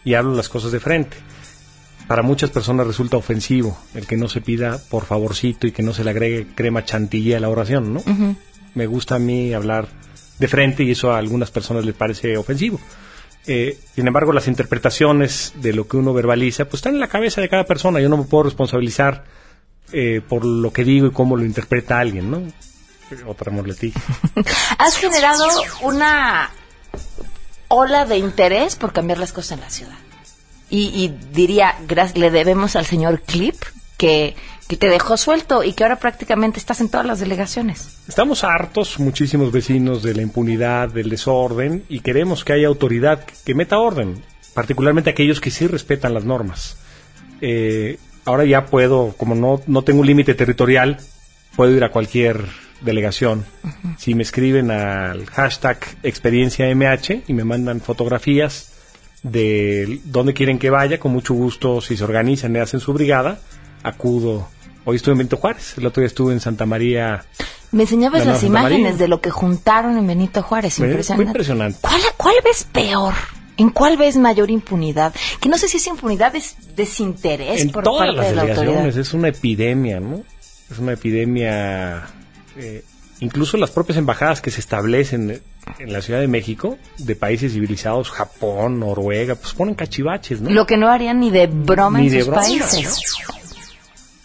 [0.03, 1.17] y hablo las cosas de frente.
[2.07, 5.93] Para muchas personas resulta ofensivo el que no se pida por favorcito y que no
[5.93, 8.01] se le agregue crema chantilly a la oración, ¿no?
[8.77, 9.87] Me gusta a mí hablar
[10.37, 12.79] de frente y eso a algunas personas les parece ofensivo.
[13.47, 17.41] Eh, sin embargo, las interpretaciones de lo que uno verbaliza, pues están en la cabeza
[17.41, 17.99] de cada persona.
[17.99, 19.23] Yo no me puedo responsabilizar
[19.93, 22.43] eh, por lo que digo y cómo lo interpreta alguien, ¿no?
[23.25, 23.99] Otra muletilla.
[24.77, 25.43] Has generado
[25.81, 26.51] una
[27.69, 29.97] ola de interés por cambiar las cosas en la ciudad.
[30.69, 31.79] Y, y diría,
[32.13, 33.55] le debemos al señor Clip
[33.97, 34.35] que,
[34.67, 37.99] que te dejó suelto y que ahora prácticamente estás en todas las delegaciones.
[38.07, 43.55] Estamos hartos, muchísimos vecinos, de la impunidad, del desorden y queremos que haya autoridad que
[43.55, 44.23] meta orden.
[44.53, 46.77] particularmente aquellos que sí respetan las normas.
[47.41, 50.97] Eh, ahora ya puedo, como no, no tengo un límite territorial,
[51.55, 52.43] puedo ir a cualquier
[52.81, 53.45] delegación.
[53.97, 58.73] Si me escriben al hashtag experiencia MH y me mandan fotografías
[59.23, 63.39] de dónde quieren que vaya, con mucho gusto, si se organizan y hacen su brigada,
[63.83, 64.47] acudo.
[64.85, 67.25] Hoy estuve en Benito Juárez, el otro día estuve en Santa María.
[67.71, 68.77] Me enseñabas las Santa María.
[68.77, 70.79] imágenes de lo que juntaron en Benito Juárez.
[70.79, 71.79] Impresionante.
[71.81, 73.13] ¿Cuál, ¿Cuál ves peor?
[73.57, 75.13] ¿En cuál ves mayor impunidad?
[75.41, 78.41] Que no sé si es impunidad, es desinterés en por todas parte las de la
[78.43, 79.01] delegaciones autoridad.
[79.01, 80.21] es una epidemia, ¿no?
[80.71, 82.03] Es una epidemia.
[82.55, 82.83] eh,
[83.19, 85.41] incluso las propias embajadas que se establecen
[85.79, 90.51] en la Ciudad de México, de países civilizados, Japón, Noruega, pues ponen cachivaches, ¿no?
[90.51, 92.41] Lo que no harían ni de broma Ni en sus broma.
[92.43, 92.99] países.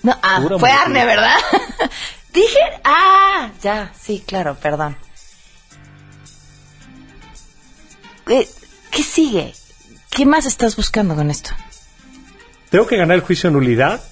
[0.03, 0.71] No, ah, Pura fue.
[0.71, 1.37] Arne, ¿verdad?
[2.33, 4.97] Dije, ah, ya, sí, claro, perdón.
[8.29, 8.49] Eh,
[8.91, 9.53] ¿Qué sigue?
[10.11, 11.51] ¿Qué más estás buscando con esto?
[12.71, 14.03] Tengo que ganar el juicio de nulidad,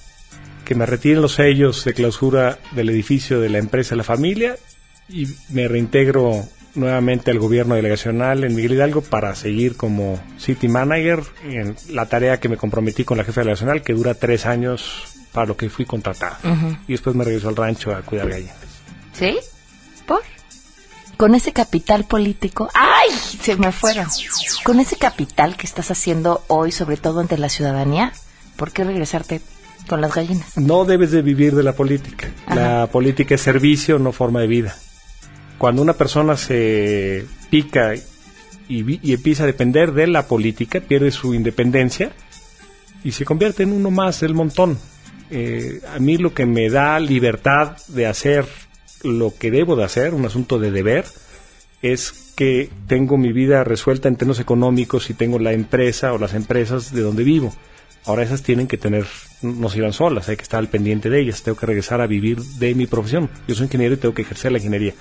[0.64, 4.57] que me retiren los sellos de clausura del edificio de la empresa La Familia
[5.09, 11.22] y me reintegro nuevamente al gobierno delegacional en Miguel Hidalgo para seguir como City Manager
[11.44, 15.46] en la tarea que me comprometí con la jefa delegacional, que dura tres años para
[15.46, 16.36] lo que fui contratado.
[16.44, 16.76] Ujú.
[16.88, 18.56] Y después me regreso al rancho a cuidar gallinas.
[19.12, 19.38] ¿Sí?
[20.06, 20.22] ¿Por?
[21.16, 22.68] Con ese capital político.
[22.74, 23.10] ¡Ay!
[23.42, 24.06] Se me fueron.
[24.64, 28.12] Con ese capital que estás haciendo hoy, sobre todo ante la ciudadanía,
[28.56, 29.40] ¿por qué regresarte
[29.88, 30.56] con las gallinas?
[30.56, 32.30] No debes de vivir de la política.
[32.48, 34.76] La política es servicio, no forma de vida.
[35.58, 37.92] Cuando una persona se pica
[38.68, 42.12] y empieza a depender de la política, pierde su independencia
[43.04, 44.78] y se convierte en uno más del montón.
[45.30, 48.46] Eh, a mí lo que me da libertad de hacer
[49.02, 51.04] lo que debo de hacer, un asunto de deber,
[51.82, 56.34] es que tengo mi vida resuelta en términos económicos y tengo la empresa o las
[56.34, 57.54] empresas de donde vivo.
[58.04, 59.06] Ahora esas tienen que tener,
[59.42, 62.06] no se iban solas, hay que estar al pendiente de ellas, tengo que regresar a
[62.06, 63.28] vivir de mi profesión.
[63.46, 64.94] Yo soy ingeniero y tengo que ejercer la ingeniería.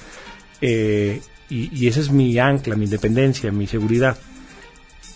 [0.61, 4.17] Eh, y, y esa es mi ancla, mi independencia, mi seguridad.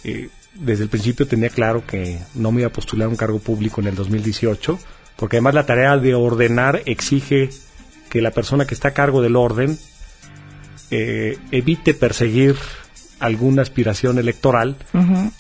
[0.04, 3.39] Eh, desde el principio tenía claro que no me iba a postular a un cargo
[3.39, 4.80] público en el 2018,
[5.15, 7.49] porque además la tarea de ordenar exige
[8.10, 9.78] que la persona que está a cargo del orden
[10.91, 12.56] eh, evite perseguir
[13.19, 14.76] alguna aspiración electoral,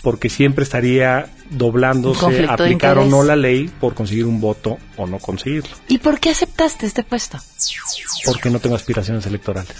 [0.01, 5.19] porque siempre estaría doblándose aplicar o no la ley por conseguir un voto o no
[5.19, 7.39] conseguirlo, ¿Y por qué aceptaste este puesto?
[8.25, 9.75] porque no tengo aspiraciones electorales.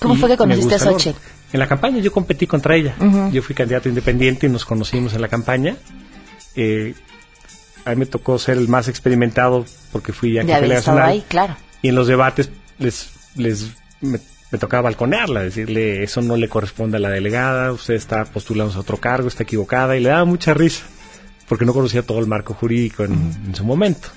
[0.00, 0.78] ¿Cómo Y fue que conociste a.
[0.78, 1.18] Xochitl?
[1.52, 2.96] En la campaña yo competí contra ella.
[3.32, 5.76] Yo fui candidato independiente y nos conocimos en la campaña.
[6.56, 6.94] Eh,
[7.84, 11.08] a mí me tocó ser el más experimentado porque fui había estado delegacional.
[11.08, 11.56] ahí, claro.
[11.82, 13.66] Y en los debates les, les
[14.00, 14.18] me,
[14.50, 18.82] me tocaba balconearla, decirle eso no le corresponde a la delegada, usted está postulándose a
[18.82, 20.84] otro cargo, está equivocada, y le daba mucha risa,
[21.48, 23.12] porque no conocía todo el marco jurídico en,
[23.46, 24.08] en su momento.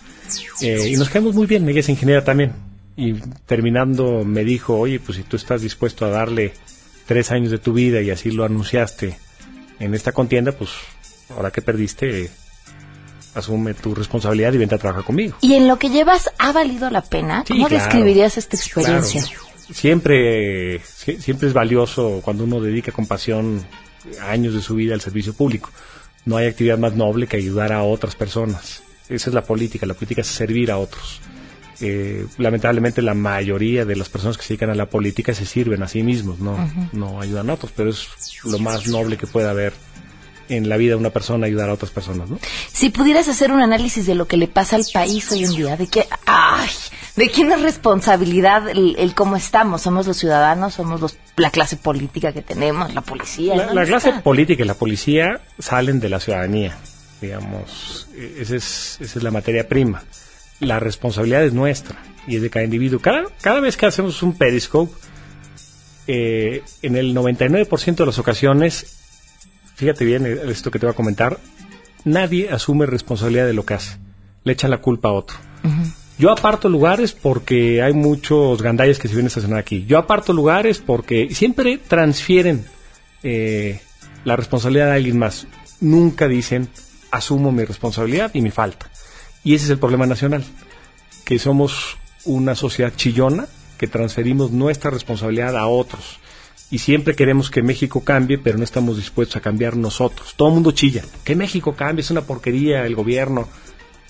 [0.61, 2.53] Eh, y nos quedamos muy bien, ella es ingeniera también.
[2.95, 3.13] Y
[3.45, 6.53] terminando me dijo, oye, pues si tú estás dispuesto a darle
[7.05, 9.17] tres años de tu vida y así lo anunciaste
[9.79, 10.71] en esta contienda, pues
[11.35, 12.29] ahora que perdiste,
[13.37, 15.37] asume tu responsabilidad y vente a trabajar conmigo.
[15.41, 17.43] ¿Y en lo que llevas ha valido la pena?
[17.47, 17.83] Sí, ¿Cómo claro.
[17.83, 19.21] describirías esta experiencia?
[19.23, 19.43] Claro.
[19.73, 23.65] Siempre, sie- siempre es valioso cuando uno dedica con pasión
[24.21, 25.69] años de su vida al servicio público.
[26.25, 28.81] No hay actividad más noble que ayudar a otras personas.
[29.09, 29.85] Esa es la política.
[29.85, 31.21] La política es servir a otros.
[31.79, 35.83] Eh, lamentablemente la mayoría de las personas que se dedican a la política se sirven
[35.83, 36.57] a sí mismos, no,
[36.91, 38.07] no ayudan a otros, pero es
[38.45, 39.73] lo más noble que puede haber
[40.49, 42.39] en la vida de una persona ayudar a otras personas, ¿no?
[42.71, 45.77] Si pudieras hacer un análisis de lo que le pasa al país hoy en día,
[45.77, 46.69] de que, ay,
[47.15, 51.77] de quién es responsabilidad el, el cómo estamos, somos los ciudadanos, somos los, la clase
[51.77, 53.55] política que tenemos, la policía.
[53.55, 53.73] La, ¿no?
[53.73, 56.77] la ¿Dónde clase política y la policía salen de la ciudadanía,
[57.21, 60.03] digamos, eh, esa es, esa es la materia prima.
[60.59, 62.99] La responsabilidad es nuestra y es de cada individuo.
[62.99, 64.93] Cada, cada vez que hacemos un periscope,
[66.07, 68.97] eh, en el 99% de las ocasiones,
[69.77, 71.39] fíjate bien eh, esto que te voy a comentar,
[72.03, 73.97] nadie asume responsabilidad de lo que hace.
[74.43, 75.37] Le echan la culpa a otro.
[76.17, 79.85] Yo aparto lugares porque hay muchos gandalles que se vienen a estacionar aquí.
[79.85, 82.65] Yo aparto lugares porque siempre transfieren
[83.21, 83.81] eh,
[84.23, 85.45] la responsabilidad a alguien más.
[85.79, 86.69] Nunca dicen,
[87.11, 88.89] asumo mi responsabilidad y mi falta.
[89.43, 90.43] Y ese es el problema nacional,
[91.23, 93.45] que somos una sociedad chillona,
[93.77, 96.19] que transferimos nuestra responsabilidad a otros.
[96.69, 100.33] Y siempre queremos que México cambie, pero no estamos dispuestos a cambiar nosotros.
[100.35, 101.03] Todo el mundo chilla.
[101.23, 103.47] Que México cambie, es una porquería el gobierno.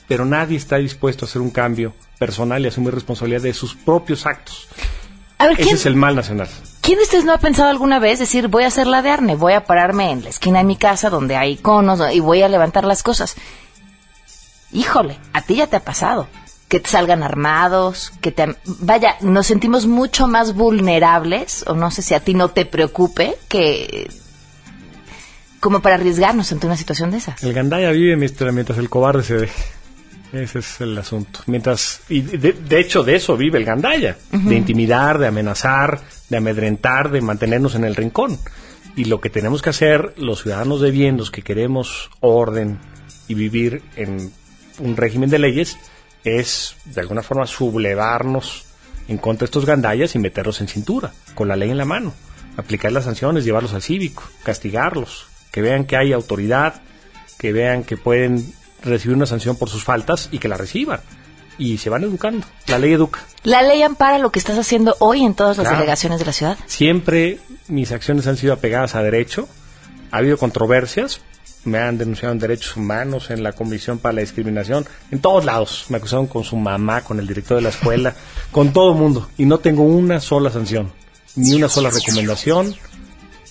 [0.07, 4.25] Pero nadie está dispuesto a hacer un cambio personal y asumir responsabilidad de sus propios
[4.25, 4.67] actos.
[5.37, 6.47] A ver, Ese ¿quién, es el mal nacional.
[6.81, 9.35] ¿Quién de ustedes no ha pensado alguna vez decir, voy a hacer la de Arne,
[9.35, 12.49] voy a pararme en la esquina de mi casa donde hay conos y voy a
[12.49, 13.35] levantar las cosas?
[14.71, 16.27] Híjole, a ti ya te ha pasado.
[16.67, 18.55] Que te salgan armados, que te...
[18.65, 23.35] Vaya, nos sentimos mucho más vulnerables, o no sé si a ti no te preocupe,
[23.47, 24.09] que
[25.59, 27.43] como para arriesgarnos ante una situación de esas.
[27.43, 29.63] El gandaya vive mientras, el cobarde se deje.
[30.33, 31.39] Ese es el asunto.
[31.45, 36.37] Mientras, y de, de hecho de eso vive el gandaya, de intimidar, de amenazar, de
[36.37, 38.37] amedrentar, de mantenernos en el rincón.
[38.95, 42.79] Y lo que tenemos que hacer los ciudadanos de bien, los que queremos orden
[43.27, 44.31] y vivir en
[44.79, 45.77] un régimen de leyes,
[46.27, 48.65] es de alguna forma sublevarnos
[49.07, 52.13] en contra de estos gandayas y meterlos en cintura, con la ley en la mano,
[52.57, 56.81] aplicar las sanciones, llevarlos al cívico, castigarlos, que vean que hay autoridad,
[57.37, 58.53] que vean que pueden
[58.83, 60.99] recibir una sanción por sus faltas y que la reciban.
[61.59, 62.45] Y se van educando.
[62.67, 63.21] La ley educa.
[63.43, 65.77] La ley ampara lo que estás haciendo hoy en todas las Claro.
[65.79, 66.57] delegaciones de la ciudad.
[66.67, 69.47] Siempre mis acciones han sido apegadas a derecho.
[70.11, 71.21] Ha habido controversias.
[71.67, 75.87] Me han denunciado en derechos humanos, en la Comisión para la Discriminación, en todos lados.
[75.89, 78.15] Me acusaron con su mamá, con el director de la escuela,
[78.53, 79.29] con todo el mundo.
[79.37, 80.93] Y no tengo una sola sanción,
[81.35, 82.73] ni una sola recomendación,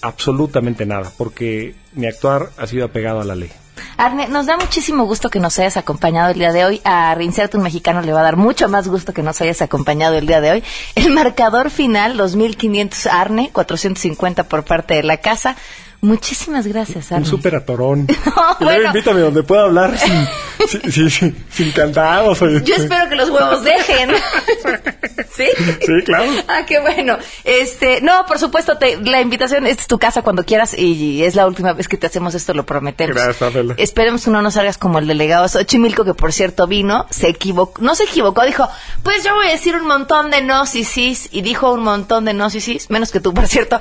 [0.01, 3.53] absolutamente nada, porque mi actuar ha sido apegado a la ley.
[3.99, 6.81] Arne, nos da muchísimo gusto que nos hayas acompañado el día de hoy.
[6.85, 10.17] A Reinserto un Mexicano le va a dar mucho más gusto que nos hayas acompañado
[10.17, 10.64] el día de hoy.
[10.95, 15.57] El marcador final, 2.500 Arne, 450 por parte de la casa.
[16.01, 17.26] Muchísimas gracias, Un Arne.
[17.28, 18.07] súper atorón.
[18.36, 18.86] luego bueno.
[18.88, 20.28] invítame donde pueda hablar sin,
[20.92, 21.11] sin, sin-
[21.51, 21.72] sin-
[22.42, 22.62] oye.
[22.64, 24.11] Yo espero que los huevos dejen.
[25.36, 25.47] ¿Sí?
[25.80, 26.30] Sí, claro.
[26.49, 27.18] Ah, qué bueno.
[27.44, 31.34] Este, no, por supuesto, te- la invitación esta es tu casa cuando quieras y es
[31.34, 33.14] la última vez que te hacemos esto, lo prometemos.
[33.16, 33.74] Gracias, Pamela.
[33.76, 37.82] Esperemos que no nos salgas como el delegado Xochimilco, que por cierto vino, se equivocó,
[37.82, 38.68] no se equivocó, dijo,
[39.03, 42.24] pues yo voy a decir un montón de no y sís, y dijo un montón
[42.24, 43.78] de no y sís, menos que tú, por cierto,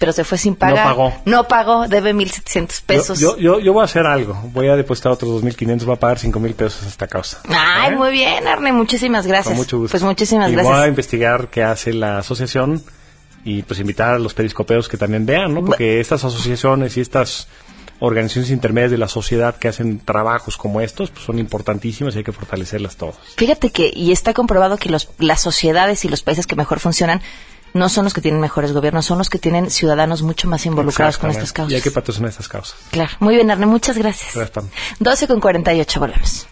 [0.00, 0.82] pero se fue sin pagar.
[0.82, 1.12] pagó.
[1.26, 3.20] No pagó, debe 1.700 pesos.
[3.20, 4.32] Yo, yo, yo voy a hacer algo.
[4.54, 7.42] Voy a depositar otros 2.500, voy a pagar 5.000 pesos a esta causa.
[7.50, 7.96] Ay, ¿Eh?
[7.96, 9.48] muy bien, Arne, muchísimas gracias.
[9.48, 9.90] Con mucho gusto.
[9.90, 10.74] Pues muchísimas y gracias.
[10.74, 12.82] voy a investigar qué hace la asociación
[13.44, 15.62] y pues invitar a los periscopeos que también vean, ¿no?
[15.66, 17.46] Porque estas asociaciones y estas
[17.98, 22.24] organizaciones intermedias de la sociedad que hacen trabajos como estos pues son importantísimas y hay
[22.24, 23.16] que fortalecerlas todas.
[23.36, 27.20] Fíjate que, y está comprobado que los, las sociedades y los países que mejor funcionan
[27.74, 31.18] no son los que tienen mejores gobiernos, son los que tienen ciudadanos mucho más involucrados
[31.18, 31.72] con estas causas.
[31.72, 32.76] Y hay que patrocinar estas causas.
[32.90, 33.10] Claro.
[33.20, 34.34] Muy bien, Arne, muchas gracias.
[34.34, 34.68] Gracias, Pam.
[34.98, 36.46] 12 con 48, volvemos.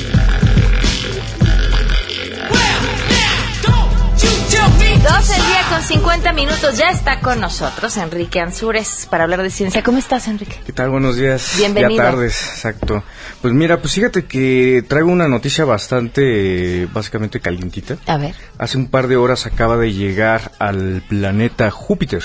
[5.71, 6.77] Con 50 minutos.
[6.77, 9.81] Ya está con nosotros Enrique Ansures para hablar de ciencia.
[9.81, 10.59] ¿Cómo estás, Enrique?
[10.65, 10.89] ¿Qué tal?
[10.89, 11.53] Buenos días.
[11.57, 12.03] Bienvenido.
[12.03, 13.03] Ya tardes, exacto.
[13.41, 17.95] Pues mira, pues fíjate que traigo una noticia bastante, básicamente calientita.
[18.05, 18.35] A ver.
[18.57, 22.23] Hace un par de horas acaba de llegar al planeta Júpiter,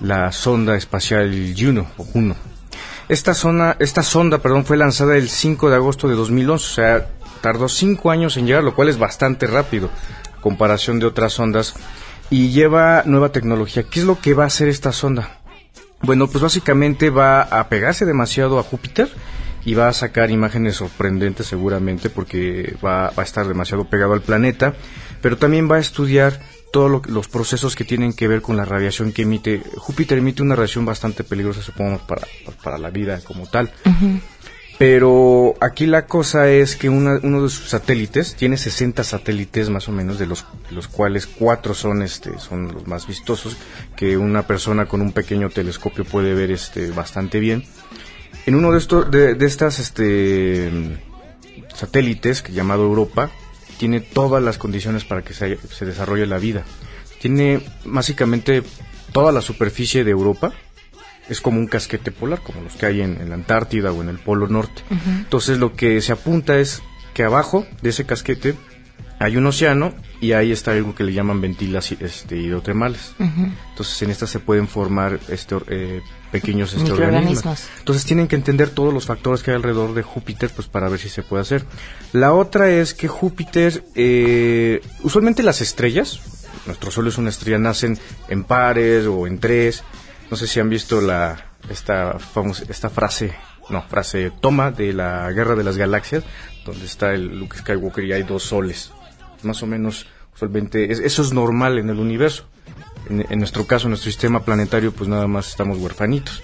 [0.00, 2.36] la sonda espacial Juno, o Juno.
[3.08, 7.06] Esta, zona, esta sonda perdón, fue lanzada el 5 de agosto de 2011, o sea,
[7.40, 9.88] tardó cinco años en llegar, lo cual es bastante rápido
[10.36, 11.74] a comparación de otras sondas.
[12.30, 13.84] Y lleva nueva tecnología.
[13.84, 15.40] ¿Qué es lo que va a hacer esta sonda?
[16.02, 19.08] Bueno, pues básicamente va a pegarse demasiado a Júpiter
[19.64, 24.22] y va a sacar imágenes sorprendentes seguramente porque va, va a estar demasiado pegado al
[24.22, 24.74] planeta,
[25.20, 26.40] pero también va a estudiar
[26.72, 29.62] todos los procesos que tienen que ver con la radiación que emite.
[29.76, 32.26] Júpiter emite una radiación bastante peligrosa, supongo, para,
[32.62, 33.72] para la vida como tal.
[34.78, 39.88] Pero aquí la cosa es que una- uno de sus satélites tiene 60 satélites más
[39.88, 43.56] o menos, de los, los cuales cuatro son, este, son los más vistosos,
[43.96, 47.64] que una persona con un pequeño telescopio puede ver este, bastante bien.
[48.46, 50.70] En uno de, estos de, de estas este,
[51.74, 53.30] satélites, que llamado Europa,
[53.78, 56.62] tiene todas las condiciones para que se, se desarrolle la vida.
[57.20, 58.62] Tiene básicamente
[59.12, 60.52] toda la superficie de Europa,
[61.28, 64.08] es como un casquete polar, como los que hay en, en la Antártida o en
[64.08, 64.82] el Polo Norte.
[65.06, 66.82] Entonces lo que se apunta es
[67.14, 68.54] que abajo de ese casquete
[69.20, 73.14] hay un océano y ahí está algo que le llaman ventilas este, hidrotermales.
[73.18, 77.68] Entonces en estas se pueden formar este, eh, pequeños este, organismos.
[77.78, 81.00] Entonces tienen que entender todos los factores que hay alrededor de Júpiter pues para ver
[81.00, 81.64] si se puede hacer.
[82.12, 86.20] La otra es que Júpiter, eh, usualmente las estrellas,
[86.66, 87.98] nuestro Sol es una estrella, nacen
[88.28, 89.82] en pares o en tres.
[90.30, 93.34] No sé si han visto la esta famosa, esta frase,
[93.70, 96.22] no, frase toma de la Guerra de las Galaxias,
[96.64, 98.92] donde está el Luke Skywalker y hay dos soles.
[99.42, 102.44] Más o menos, usualmente, es- eso es normal en el universo.
[103.08, 106.42] En, en nuestro caso, en nuestro sistema planetario, pues nada más estamos huerfanitos.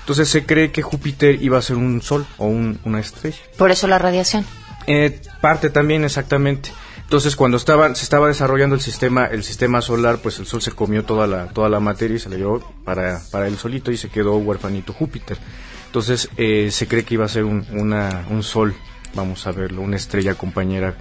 [0.00, 3.38] Entonces se cree que Júpiter iba a ser un sol o un- una estrella.
[3.56, 4.44] Por eso la radiación.
[4.86, 6.70] Eh, parte también exactamente.
[7.04, 10.72] Entonces cuando estaba, se estaba desarrollando el sistema, el sistema solar, pues el sol se
[10.72, 13.96] comió toda la, toda la materia y se la llevó para, para él solito y
[13.96, 15.36] se quedó huerfanito Júpiter.
[15.86, 18.74] Entonces eh, se cree que iba a ser un, una- un sol,
[19.14, 20.94] vamos a verlo, una estrella compañera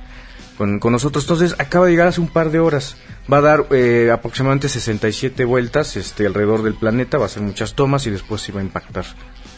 [0.58, 1.24] con, con nosotros.
[1.24, 2.95] Entonces acaba de llegar hace un par de horas.
[3.32, 7.74] Va a dar eh, aproximadamente 67 vueltas este, alrededor del planeta, va a hacer muchas
[7.74, 9.06] tomas y después se va a impactar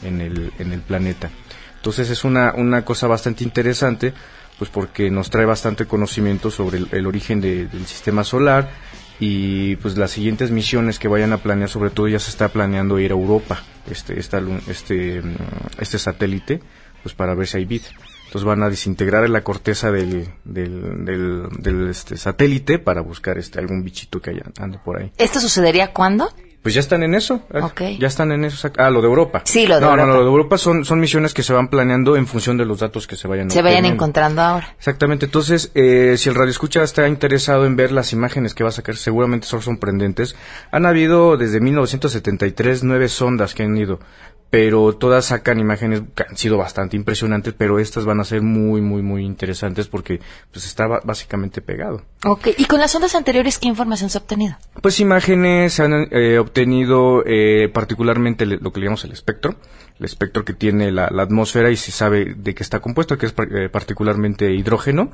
[0.04, 1.32] en el, en el planeta.
[1.78, 4.14] Entonces es una, una cosa bastante interesante,
[4.58, 8.70] pues porque nos trae bastante conocimiento sobre el, origen de- del sistema solar
[9.20, 12.99] y pues las siguientes misiones que vayan a planear, sobre todo ya se está planeando
[12.99, 15.36] ir a Europa, este, esta este, mm,
[15.80, 16.62] este satélite,
[17.03, 17.88] pues para ver si hay vida.
[18.26, 23.60] Entonces van a desintegrar la corteza del, del, del, del, este, satélite para buscar este
[23.60, 25.12] algún bichito que haya, ande por ahí.
[25.18, 26.30] ¿Esto sucedería cuándo?
[26.66, 27.41] Pues ya están en eso.
[27.53, 27.82] eh, Ok.
[27.99, 28.72] Ya están en eso.
[28.80, 29.43] Ah, lo de Europa.
[29.45, 30.01] Sí, lo de no, Europa.
[30.07, 32.66] No, no, lo de Europa son, son misiones que se van planeando en función de
[32.66, 34.74] los datos que se vayan Se vayan encontrando ahora.
[34.76, 35.26] Exactamente.
[35.28, 38.74] Entonces, eh, si el radio escucha está interesado en ver las imágenes que va a
[38.74, 40.36] sacar, seguramente son sorprendentes.
[40.72, 43.99] Han habido desde 1973 nueve sondas que han ido,
[44.50, 48.80] pero todas sacan imágenes que han sido bastante impresionantes, pero estas van a ser muy,
[48.80, 50.22] muy, muy interesantes porque
[50.52, 52.04] pues está básicamente pegado.
[52.24, 52.50] Ok.
[52.58, 54.56] ¿Y con las ondas anteriores qué información se ha obtenido?
[54.82, 59.56] Pues imágenes se han eh, obtenido eh, particularmente lo que le llamamos el espectro,
[60.00, 63.26] el espectro que tiene la, la atmósfera y se sabe de qué está compuesto, que
[63.26, 65.12] es eh, particularmente hidrógeno.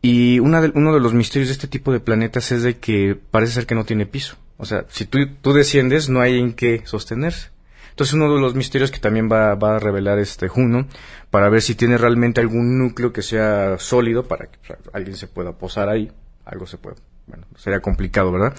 [0.00, 3.16] Y una de- uno de los misterios de este tipo de planetas es de que
[3.30, 4.36] parece ser que no tiene piso.
[4.56, 7.50] O sea, si tú, tú desciendes, no hay en qué sostenerse.
[7.92, 10.86] Entonces uno de los misterios que también va, va a revelar este Juno
[11.30, 15.16] para ver si tiene realmente algún núcleo que sea sólido para que o sea, alguien
[15.16, 16.10] se pueda posar ahí.
[16.44, 18.54] Algo se puede, bueno, sería complicado, ¿verdad?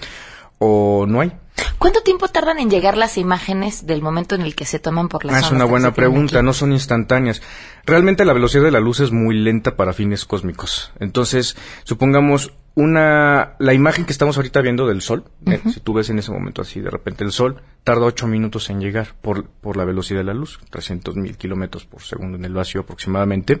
[0.58, 1.32] O no hay.
[1.78, 5.24] ¿Cuánto tiempo tardan en llegar las imágenes del momento en el que se toman por
[5.24, 7.42] las Ah, es una buena pregunta, no son instantáneas.
[7.84, 10.92] Realmente la velocidad de la luz es muy lenta para fines cósmicos.
[10.98, 16.10] Entonces, supongamos una la imagen que estamos ahorita viendo del sol, eh, si tú ves
[16.10, 19.76] en ese momento así de repente el sol, tarda ocho minutos en llegar por, por
[19.76, 23.60] la velocidad de la luz, 300 mil kilómetros por segundo en el vacío aproximadamente.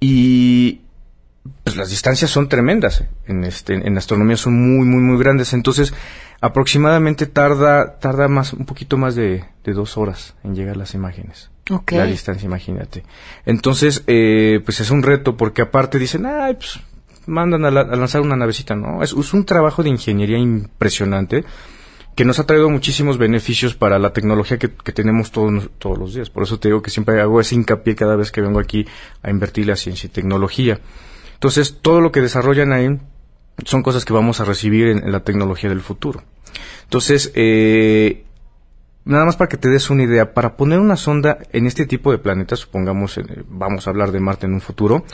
[0.00, 0.80] Y
[1.64, 5.52] pues las distancias son tremendas eh, en este en astronomía son muy muy muy grandes.
[5.52, 5.94] Entonces
[6.40, 11.50] aproximadamente tarda tarda más un poquito más de, de dos horas en llegar las imágenes.
[11.96, 13.04] La distancia imagínate.
[13.46, 16.80] Entonces eh, pues es un reto porque aparte dicen ay pues
[17.26, 21.44] mandan a, la- a lanzar una navecita no es, un trabajo de ingeniería impresionante
[22.14, 26.28] que nos ha traído muchísimos beneficios para la tecnología que, tenemos todos, todos los días.
[26.28, 28.86] Por eso te digo que siempre hago ese hincapié cada vez que vengo aquí
[29.22, 30.78] a invertir la ciencia y tecnología.
[31.34, 33.00] Entonces, todo lo que desarrollan ahí
[33.64, 36.22] son cosas que vamos a recibir en, en la tecnología del futuro.
[36.84, 38.24] Entonces, eh,
[39.06, 42.12] nada más para que te des una idea, para poner una sonda en este tipo
[42.12, 45.04] de planetas, supongamos, eh, vamos a hablar de Marte en un futuro,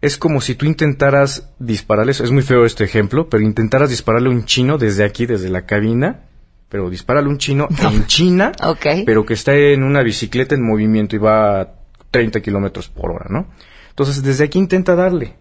[0.00, 4.32] es como si tú intentaras dispararles, es muy feo este ejemplo, pero intentaras dispararle a
[4.32, 6.24] un chino desde aquí, desde la cabina,
[6.68, 8.52] pero dispararle a un chino en China,
[9.06, 11.68] pero que está en una bicicleta en movimiento y va a
[12.10, 13.48] 30 kilómetros por hora, ¿no?
[13.90, 15.34] Entonces, desde aquí intenta darle.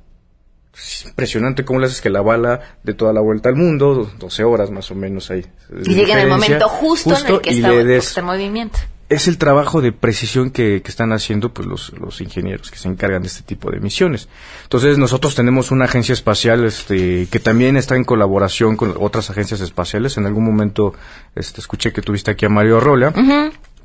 [0.74, 4.12] Es impresionante cómo le haces que la bala de toda la vuelta al mundo, do-
[4.20, 5.43] 12 horas más o menos ahí.
[5.86, 8.78] Y llega en el momento justo, en el que está en movimiento.
[9.10, 12.89] Es el trabajo de precisión que, que están haciendo pues los, los ingenieros que se
[12.89, 14.28] encargan de este tipo de misiones.
[14.64, 19.62] Entonces nosotros tenemos una agencia espacial este, que también está en colaboración con otras agencias
[19.62, 20.18] espaciales.
[20.18, 20.93] En algún momento
[21.36, 23.14] este, escuché que tuviste aquí a Mario Rolla,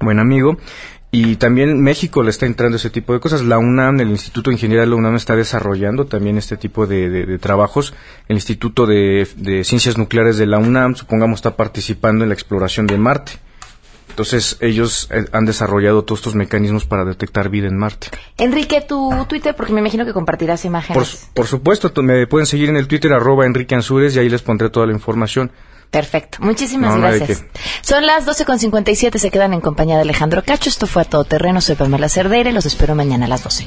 [0.00, 0.56] buen amigo.
[1.14, 3.42] Y también México le está entrando ese tipo de cosas.
[3.44, 7.10] La UNAM, el Instituto de Ingeniería de la UNAM está desarrollando también este tipo de,
[7.10, 7.92] de- de trabajos.
[8.28, 12.86] El Instituto de, de Ciencias Nucleares de la UNAM, supongamos, está participando en la exploración
[12.86, 13.32] de Marte.
[14.12, 18.08] Entonces ellos eh, han desarrollado todos estos mecanismos para detectar vida en Marte.
[18.36, 21.28] Enrique, tu Twitter, porque me imagino que compartirás Por, imágenes.
[21.32, 24.42] por supuesto, tú- me pueden seguir en el Twitter arroba Enrique Ansures y ahí les
[24.42, 25.50] pondré toda la información.
[25.90, 26.38] Perfecto.
[26.40, 27.44] Muchísimas No, gracias.
[27.82, 30.68] Son las 12.57, se quedan en compañía de Alejandro Cacho.
[30.70, 31.60] Esto fue a todo terreno.
[31.60, 33.66] Soy Pamela Cerdeira y los espero mañana a las 12.